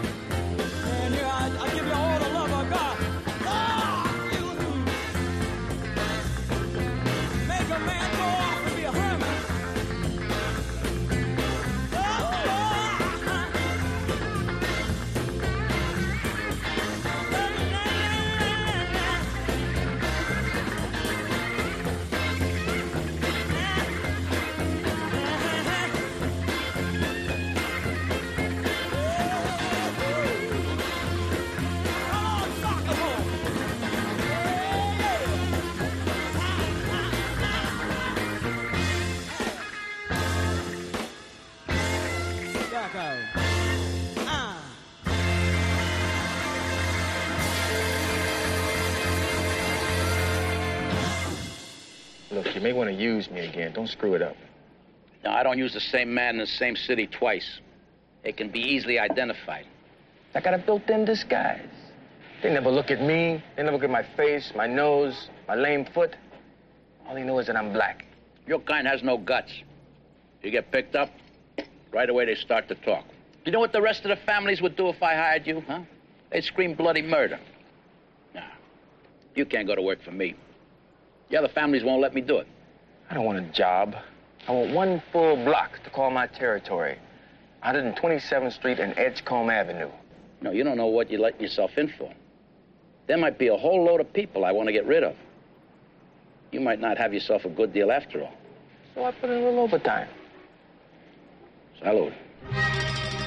Use 52.99 53.31
me 53.31 53.41
again. 53.41 53.73
Don't 53.73 53.89
screw 53.89 54.15
it 54.15 54.23
up. 54.23 54.37
No, 55.25 55.31
I 55.31 55.43
don't 55.43 55.59
use 55.59 55.75
the 55.75 55.81
same 55.81 56.15
man 56.15 56.37
in 56.37 56.41
the 56.41 56.47
same 56.47 56.77
city 56.77 57.07
twice. 57.07 57.61
It 58.25 58.37
can 58.37 58.51
be 58.51 58.61
easily 58.61 58.99
identified. 58.99 59.67
I 60.35 60.41
got 60.41 60.55
a 60.55 60.59
built-in 60.59 61.05
disguise. 61.05 61.61
They 62.43 62.53
never 62.53 62.71
look 62.71 62.91
at 62.91 63.01
me. 63.01 63.43
They 63.57 63.63
never 63.63 63.77
look 63.77 63.85
at 63.85 63.91
my 63.91 64.07
face, 64.17 64.53
my 64.55 64.67
nose, 64.67 65.29
my 65.49 65.55
lame 65.55 65.87
foot. 65.87 66.15
All 67.07 67.15
they 67.15 67.25
know 67.25 67.39
is 67.39 67.47
that 67.47 67.57
I'm 67.57 67.73
black. 67.73 68.05
Your 68.47 68.61
kind 68.61 68.87
has 68.87 69.03
no 69.03 69.19
guts. 69.19 69.53
You 70.43 70.51
get 70.51 70.71
picked 70.71 70.95
up, 70.95 71.11
right 71.93 72.09
away 72.09 72.27
they 72.27 72.35
start 72.35 72.69
to 72.69 72.75
talk. 72.77 73.05
You 73.45 73.53
know 73.53 73.61
what 73.61 73.73
the 73.73 73.83
rest 73.83 74.05
of 74.05 74.11
the 74.11 74.25
families 74.25 74.61
would 74.61 74.77
do 74.77 74.89
if 74.89 75.03
I 75.03 75.15
hired 75.15 75.47
you, 75.47 75.63
huh? 75.67 75.81
They'd 76.31 76.45
scream 76.45 76.75
bloody 76.75 77.03
murder. 77.03 77.41
Nah, 78.35 78.43
you 79.35 79.47
can't 79.47 79.67
go 79.67 79.75
to 79.75 79.83
work 79.83 80.03
for 80.03 80.11
me. 80.11 80.37
The 81.31 81.39
other 81.39 81.49
families 81.49 81.83
won't 81.83 82.01
let 82.01 82.15
me 82.15 82.21
do 82.21 82.39
it. 82.39 82.47
I 83.11 83.15
don't 83.15 83.25
want 83.25 83.39
a 83.39 83.53
job. 83.53 83.95
I 84.47 84.53
want 84.53 84.75
one 84.75 85.03
full 85.13 85.37
block 85.37 85.83
to 85.85 85.91
call 85.91 86.11
my 86.11 86.27
territory. 86.27 86.99
127th 87.65 88.53
Street 88.53 88.79
and 88.79 88.97
Edgecombe 88.99 89.51
Avenue. 89.51 89.91
No, 90.41 90.53
you 90.53 90.63
don't 90.63 90.77
know 90.77 90.87
what 90.87 91.11
you're 91.11 91.21
letting 91.21 91.41
yourself 91.41 91.73
in 91.77 91.93
for. 91.99 92.13
There 93.07 93.17
might 93.17 93.39
be 93.39 93.49
a 93.49 93.57
whole 93.57 93.85
load 93.85 94.01
of 94.01 94.13
people 94.13 94.45
I 94.45 94.53
want 94.53 94.69
to 94.69 94.73
get 94.73 94.87
rid 94.87 95.03
of. 95.03 95.17
You 96.53 96.61
might 96.61 96.81
not 96.81 96.97
have 96.99 97.13
yourself 97.13 97.45
a 97.45 97.49
good 97.49 97.73
deal 97.73 97.91
after 97.91 98.23
all. 98.23 98.35
So 98.95 99.05
I 99.05 99.13
put 99.13 99.31
in 99.31 99.43
a 99.43 99.45
little 99.45 99.61
overtime. 99.61 100.09
Salute. 101.79 102.13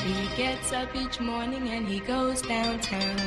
He 0.03 0.35
gets 0.37 0.71
up 0.71 0.95
each 0.95 1.19
morning 1.19 1.67
and 1.69 1.87
he 1.87 1.99
goes 1.99 2.41
downtown 2.41 3.17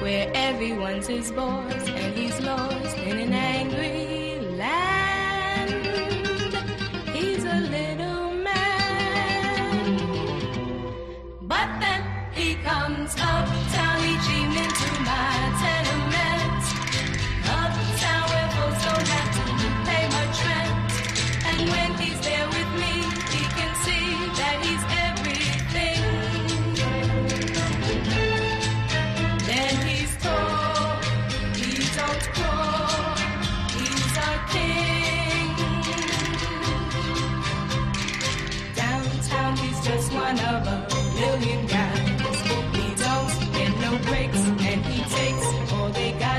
where 0.00 0.30
everyone's 0.34 1.06
his 1.06 1.30
boss 1.32 1.72
and 1.88 2.14
he's 2.16 2.38
lost 2.40 2.96
in 2.98 3.18
an 3.18 3.32
angry 3.32 4.38
laugh. 4.56 5.05
But 11.56 11.80
then 11.80 12.02
he 12.34 12.54
comes 12.56 13.14
up 13.18 13.85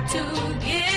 To 0.08 0.24
give. 0.62 0.97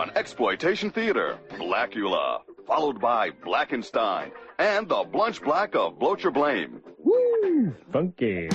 on 0.00 0.10
Exploitation 0.16 0.90
Theater, 0.90 1.38
Blacula, 1.50 2.40
followed 2.66 2.98
by 2.98 3.30
Blackenstein, 3.30 4.30
and 4.58 4.88
the 4.88 5.04
Blunch 5.04 5.44
Black 5.44 5.74
of 5.74 5.98
Blocher 5.98 6.32
Blame. 6.32 6.80
Woo! 7.04 7.74
Funky. 7.92 8.48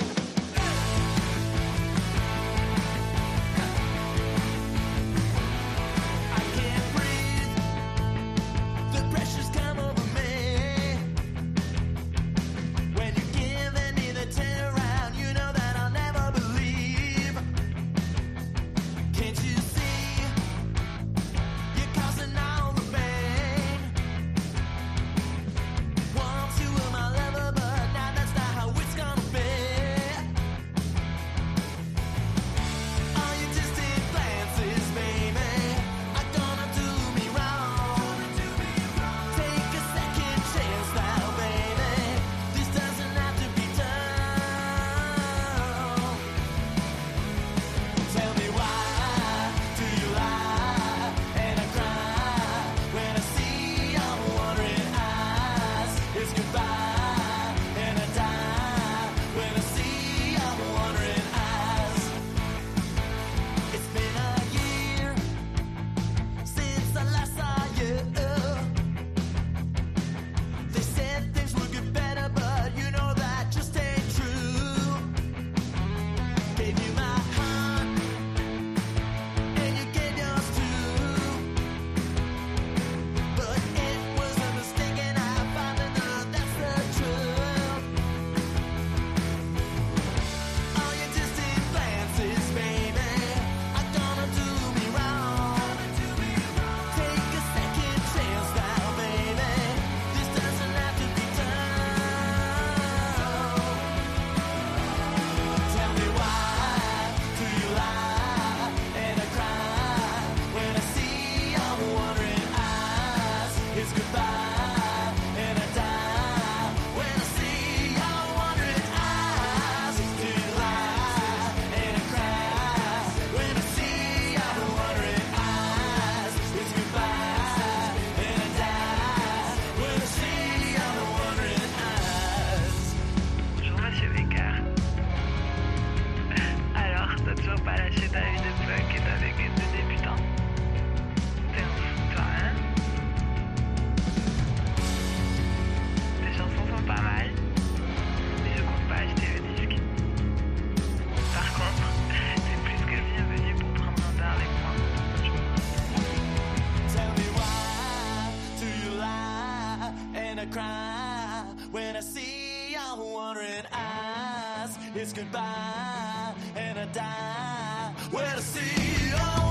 our 162.76 162.96
wandering 162.98 163.66
eyes. 163.72 164.78
It's 164.94 165.12
goodbye 165.12 166.34
and 166.54 166.78
I 166.78 166.84
die. 166.86 167.94
Where 168.10 168.34
to 168.34 168.42
see 168.42 169.08
you? 169.08 169.14
Oh. 169.16 169.45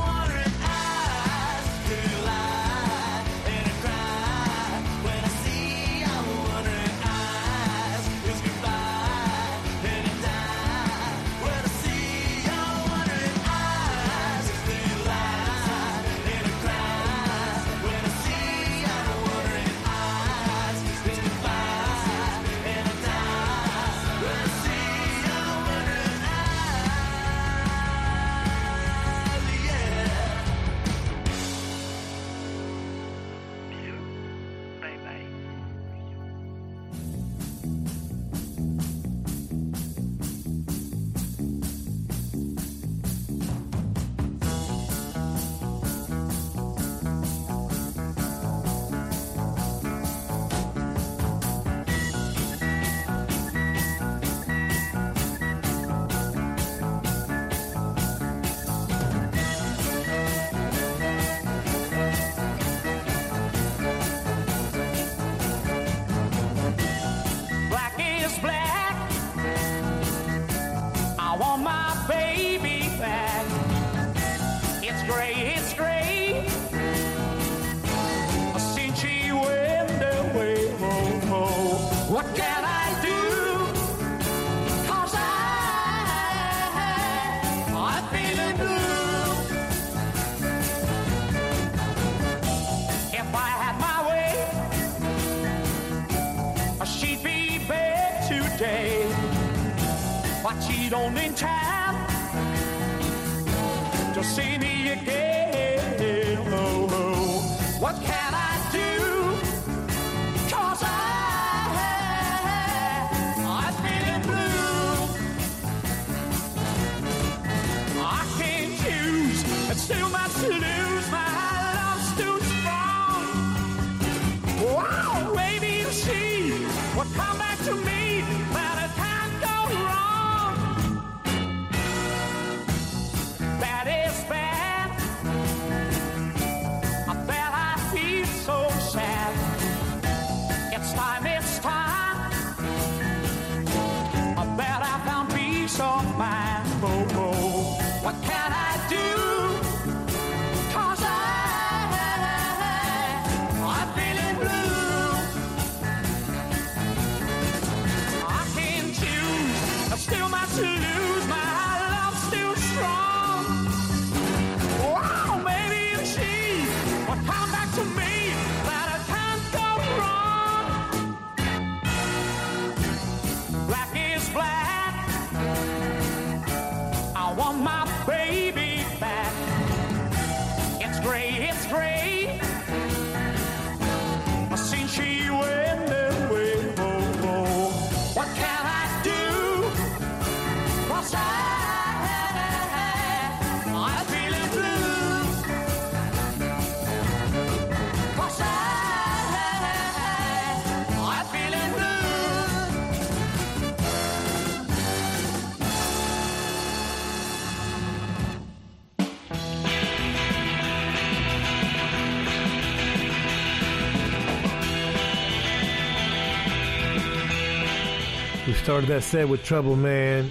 Started 218.65 218.89
that 218.89 219.03
set 219.03 219.29
with 219.29 219.43
Trouble 219.43 219.75
Man, 219.75 220.27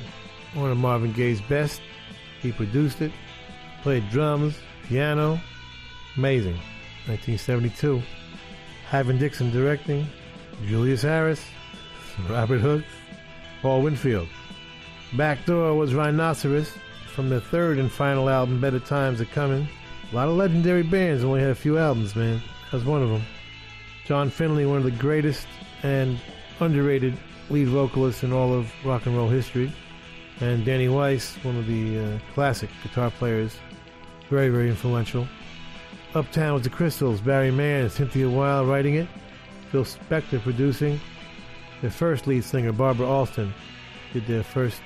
one 0.55 0.69
of 0.69 0.77
Marvin 0.77 1.13
Gaye's 1.13 1.41
best. 1.43 1.81
He 2.43 2.51
produced 2.51 3.01
it, 3.01 3.13
played 3.81 4.11
drums, 4.11 4.59
piano. 4.89 5.41
Amazing. 6.17 6.57
1972. 7.07 8.03
Ivan 8.91 9.19
Dixon 9.19 9.53
directing, 9.53 10.09
Julius 10.67 11.03
Harris, 11.03 11.47
Robert 12.29 12.59
Hook, 12.59 12.83
Paul 13.63 13.83
Winfield. 13.83 14.27
Backdoor 15.17 15.77
was 15.77 15.95
Rhinoceros 15.95 16.73
from 17.07 17.29
the 17.29 17.41
third 17.41 17.79
and 17.79 17.91
final 17.91 18.29
album, 18.29 18.61
Better 18.61 18.81
Times 18.81 19.21
Are 19.21 19.27
Coming. 19.27 19.69
A 20.11 20.17
lot 20.17 20.27
of 20.27 20.35
legendary 20.35 20.83
bands 20.83 21.23
only 21.23 21.41
had 21.41 21.51
a 21.51 21.55
few 21.55 21.79
albums, 21.79 22.17
man. 22.17 22.43
That 22.65 22.79
was 22.79 22.85
one 22.85 23.01
of 23.01 23.11
them. 23.11 23.23
John 24.07 24.29
Finley, 24.29 24.67
one 24.67 24.79
of 24.79 24.83
the 24.83 24.91
greatest 24.91 25.47
and 25.85 26.19
underrated 26.59 27.17
lead 27.51 27.69
vocalists 27.69 28.23
in 28.23 28.33
all 28.33 28.53
of 28.55 28.71
rock 28.85 29.07
and 29.07 29.17
roll 29.17 29.29
history. 29.29 29.73
And 30.41 30.65
Danny 30.65 30.89
Weiss, 30.89 31.37
one 31.45 31.57
of 31.57 31.67
the 31.67 31.99
uh, 31.99 32.19
classic 32.35 32.71
guitar 32.83 33.11
players, 33.11 33.57
very, 34.31 34.49
very 34.49 34.69
influential. 34.69 35.29
Uptown 36.15 36.55
was 36.55 36.63
the 36.63 36.71
Crystals, 36.71 37.21
Barry 37.21 37.51
Mann 37.51 37.83
and 37.83 37.93
Cynthia 37.93 38.29
Weil 38.29 38.65
writing 38.65 38.95
it, 38.95 39.09
Phil 39.71 39.85
Spector 39.85 40.41
producing. 40.41 41.01
Their 41.81 41.91
first 41.91 42.27
lead 42.27 42.45
singer, 42.45 42.73
Barbara 42.73 43.07
Alston, 43.07 43.53
did 44.13 44.27
their 44.27 44.43
first 44.43 44.81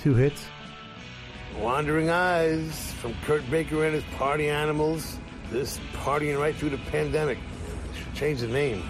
two 0.00 0.14
hits. 0.14 0.46
Wandering 1.58 2.10
Eyes 2.10 2.92
from 2.94 3.14
Kurt 3.24 3.48
Baker 3.50 3.84
and 3.84 3.94
his 3.94 4.04
Party 4.16 4.48
Animals. 4.48 5.18
This 5.50 5.80
partying 5.94 6.38
right 6.38 6.54
through 6.54 6.70
the 6.70 6.78
pandemic. 6.90 7.38
Should 7.96 8.14
change 8.14 8.40
the 8.40 8.48
name. 8.48 8.82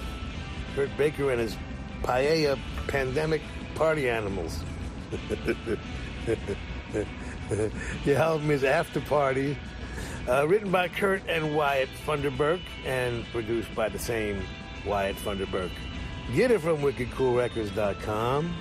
Kurt 0.74 0.94
Baker 0.96 1.30
and 1.30 1.40
his 1.40 1.56
Paella 2.02 2.58
Pandemic 2.88 3.42
Party 3.74 4.08
Animals. 4.08 4.64
the 8.04 8.16
album 8.16 8.50
is 8.50 8.64
After 8.64 9.00
Party, 9.00 9.56
uh, 10.28 10.46
written 10.48 10.70
by 10.70 10.88
Kurt 10.88 11.22
and 11.28 11.54
Wyatt 11.54 11.88
Funderburk 12.06 12.60
and 12.84 13.24
produced 13.26 13.72
by 13.74 13.88
the 13.88 13.98
same 13.98 14.42
Wyatt 14.84 15.16
Funderburk. 15.16 15.70
Get 16.34 16.50
it 16.50 16.60
from 16.60 16.78
wickedcoolrecords.com. 16.78 18.54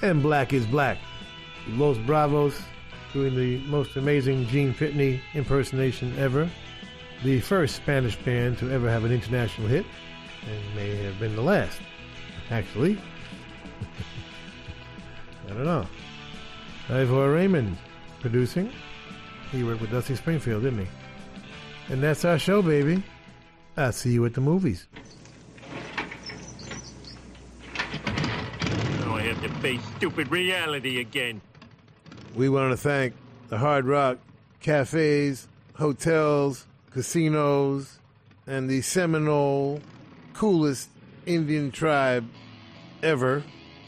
And 0.00 0.22
Black 0.22 0.52
is 0.52 0.64
Black 0.66 0.98
Los 1.70 1.98
Bravos 1.98 2.60
doing 3.12 3.34
the 3.34 3.58
most 3.68 3.96
amazing 3.96 4.46
Gene 4.46 4.72
Pitney 4.74 5.20
impersonation 5.34 6.16
ever. 6.18 6.48
The 7.24 7.40
first 7.40 7.76
Spanish 7.76 8.16
band 8.16 8.58
to 8.58 8.70
ever 8.70 8.88
have 8.88 9.04
an 9.04 9.12
international 9.12 9.66
hit, 9.66 9.84
and 10.46 10.76
may 10.76 10.94
have 10.96 11.18
been 11.18 11.34
the 11.34 11.42
last, 11.42 11.80
actually. 12.50 12.98
I 15.46 15.48
don't 15.48 15.64
know. 15.64 15.86
Ivor 16.90 17.32
Raymond 17.32 17.76
producing. 18.20 18.72
He 19.50 19.64
worked 19.64 19.80
with 19.80 19.90
Dusty 19.90 20.14
Springfield, 20.14 20.62
didn't 20.62 20.80
he? 20.80 20.86
And 21.90 22.02
that's 22.02 22.24
our 22.24 22.38
show, 22.38 22.60
baby. 22.62 23.02
I'll 23.76 23.92
see 23.92 24.12
you 24.12 24.26
at 24.26 24.34
the 24.34 24.40
movies. 24.40 24.86
Now 29.00 29.16
I 29.16 29.22
have 29.22 29.40
to 29.42 29.48
face 29.60 29.80
stupid 29.96 30.30
reality 30.30 31.00
again. 31.00 31.40
We 32.34 32.48
want 32.48 32.72
to 32.72 32.76
thank 32.76 33.14
the 33.48 33.58
Hard 33.58 33.86
Rock 33.86 34.18
cafes, 34.60 35.48
hotels, 35.74 36.66
casinos, 36.90 37.98
and 38.46 38.68
the 38.68 38.82
Seminole 38.82 39.80
coolest 40.34 40.90
Indian 41.26 41.70
tribe 41.70 42.28
ever 43.02 43.42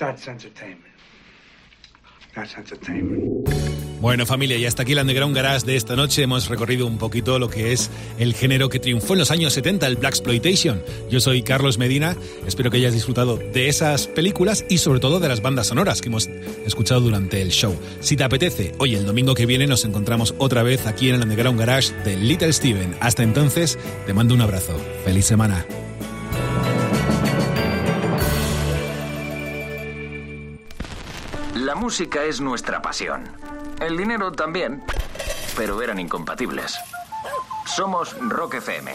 That's 0.00 0.26
entertainment. 0.28 0.94
That's 2.34 2.56
entertainment. 2.56 3.50
Bueno 4.00 4.24
familia, 4.24 4.56
y 4.56 4.64
hasta 4.64 4.80
aquí 4.80 4.92
el 4.92 4.98
Underground 4.98 5.36
Garage 5.36 5.66
de 5.66 5.76
esta 5.76 5.94
noche. 5.94 6.22
Hemos 6.22 6.48
recorrido 6.48 6.86
un 6.86 6.96
poquito 6.96 7.38
lo 7.38 7.50
que 7.50 7.72
es 7.72 7.90
el 8.18 8.32
género 8.32 8.70
que 8.70 8.78
triunfó 8.78 9.12
en 9.12 9.18
los 9.18 9.30
años 9.30 9.52
70, 9.52 9.86
el 9.86 9.96
Black 9.96 10.14
Exploitation. 10.14 10.82
Yo 11.10 11.20
soy 11.20 11.42
Carlos 11.42 11.76
Medina, 11.76 12.16
espero 12.46 12.70
que 12.70 12.78
hayas 12.78 12.94
disfrutado 12.94 13.36
de 13.36 13.68
esas 13.68 14.06
películas 14.06 14.64
y 14.70 14.78
sobre 14.78 15.00
todo 15.00 15.20
de 15.20 15.28
las 15.28 15.42
bandas 15.42 15.66
sonoras 15.66 16.00
que 16.00 16.08
hemos 16.08 16.28
escuchado 16.64 17.02
durante 17.02 17.42
el 17.42 17.50
show. 17.50 17.78
Si 18.00 18.16
te 18.16 18.24
apetece, 18.24 18.72
hoy 18.78 18.94
el 18.94 19.04
domingo 19.04 19.34
que 19.34 19.44
viene 19.44 19.66
nos 19.66 19.84
encontramos 19.84 20.34
otra 20.38 20.62
vez 20.62 20.86
aquí 20.86 21.10
en 21.10 21.16
el 21.16 21.22
Underground 21.24 21.60
Garage 21.60 21.92
de 22.04 22.16
Little 22.16 22.54
Steven. 22.54 22.96
Hasta 23.00 23.22
entonces, 23.22 23.78
te 24.06 24.14
mando 24.14 24.34
un 24.34 24.40
abrazo. 24.40 24.80
Feliz 25.04 25.26
semana. 25.26 25.66
Música 31.80 32.24
es 32.24 32.42
nuestra 32.42 32.82
pasión. 32.82 33.24
El 33.80 33.96
dinero 33.96 34.32
también, 34.32 34.82
pero 35.56 35.80
eran 35.80 35.98
incompatibles. 35.98 36.78
Somos 37.64 38.14
Rock 38.20 38.56
FM. 38.56 38.92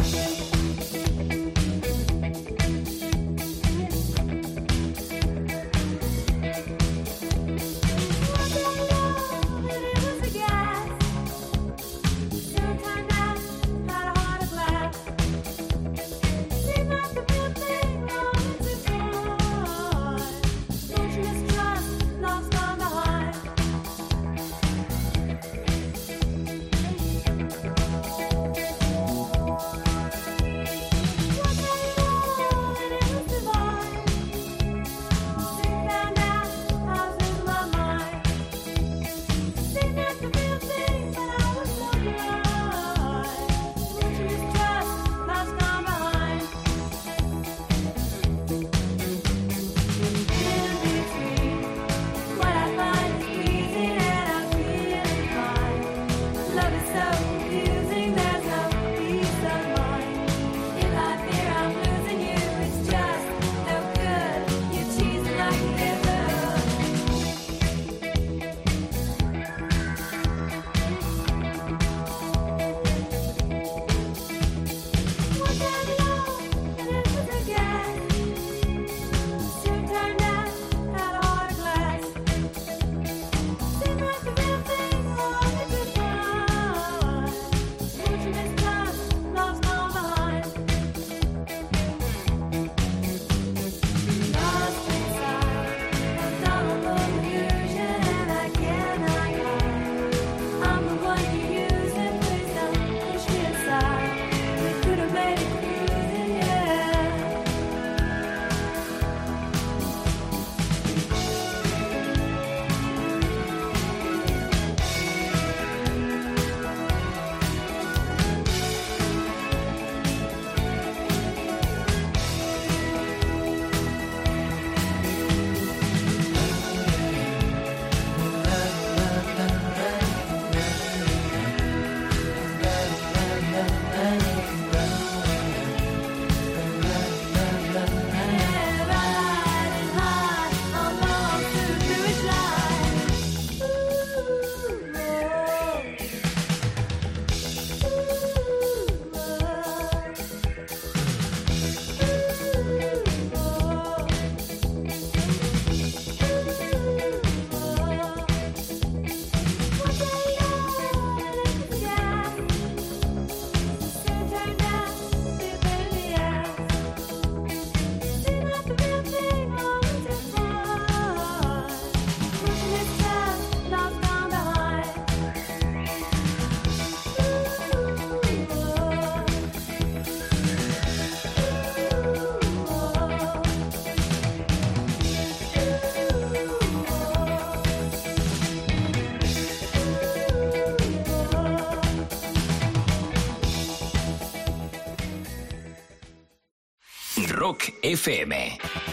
FM. 197.85 198.84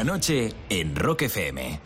La 0.00 0.04
noche 0.04 0.48
en 0.70 0.94
Rock 0.96 1.24
FM. 1.24 1.79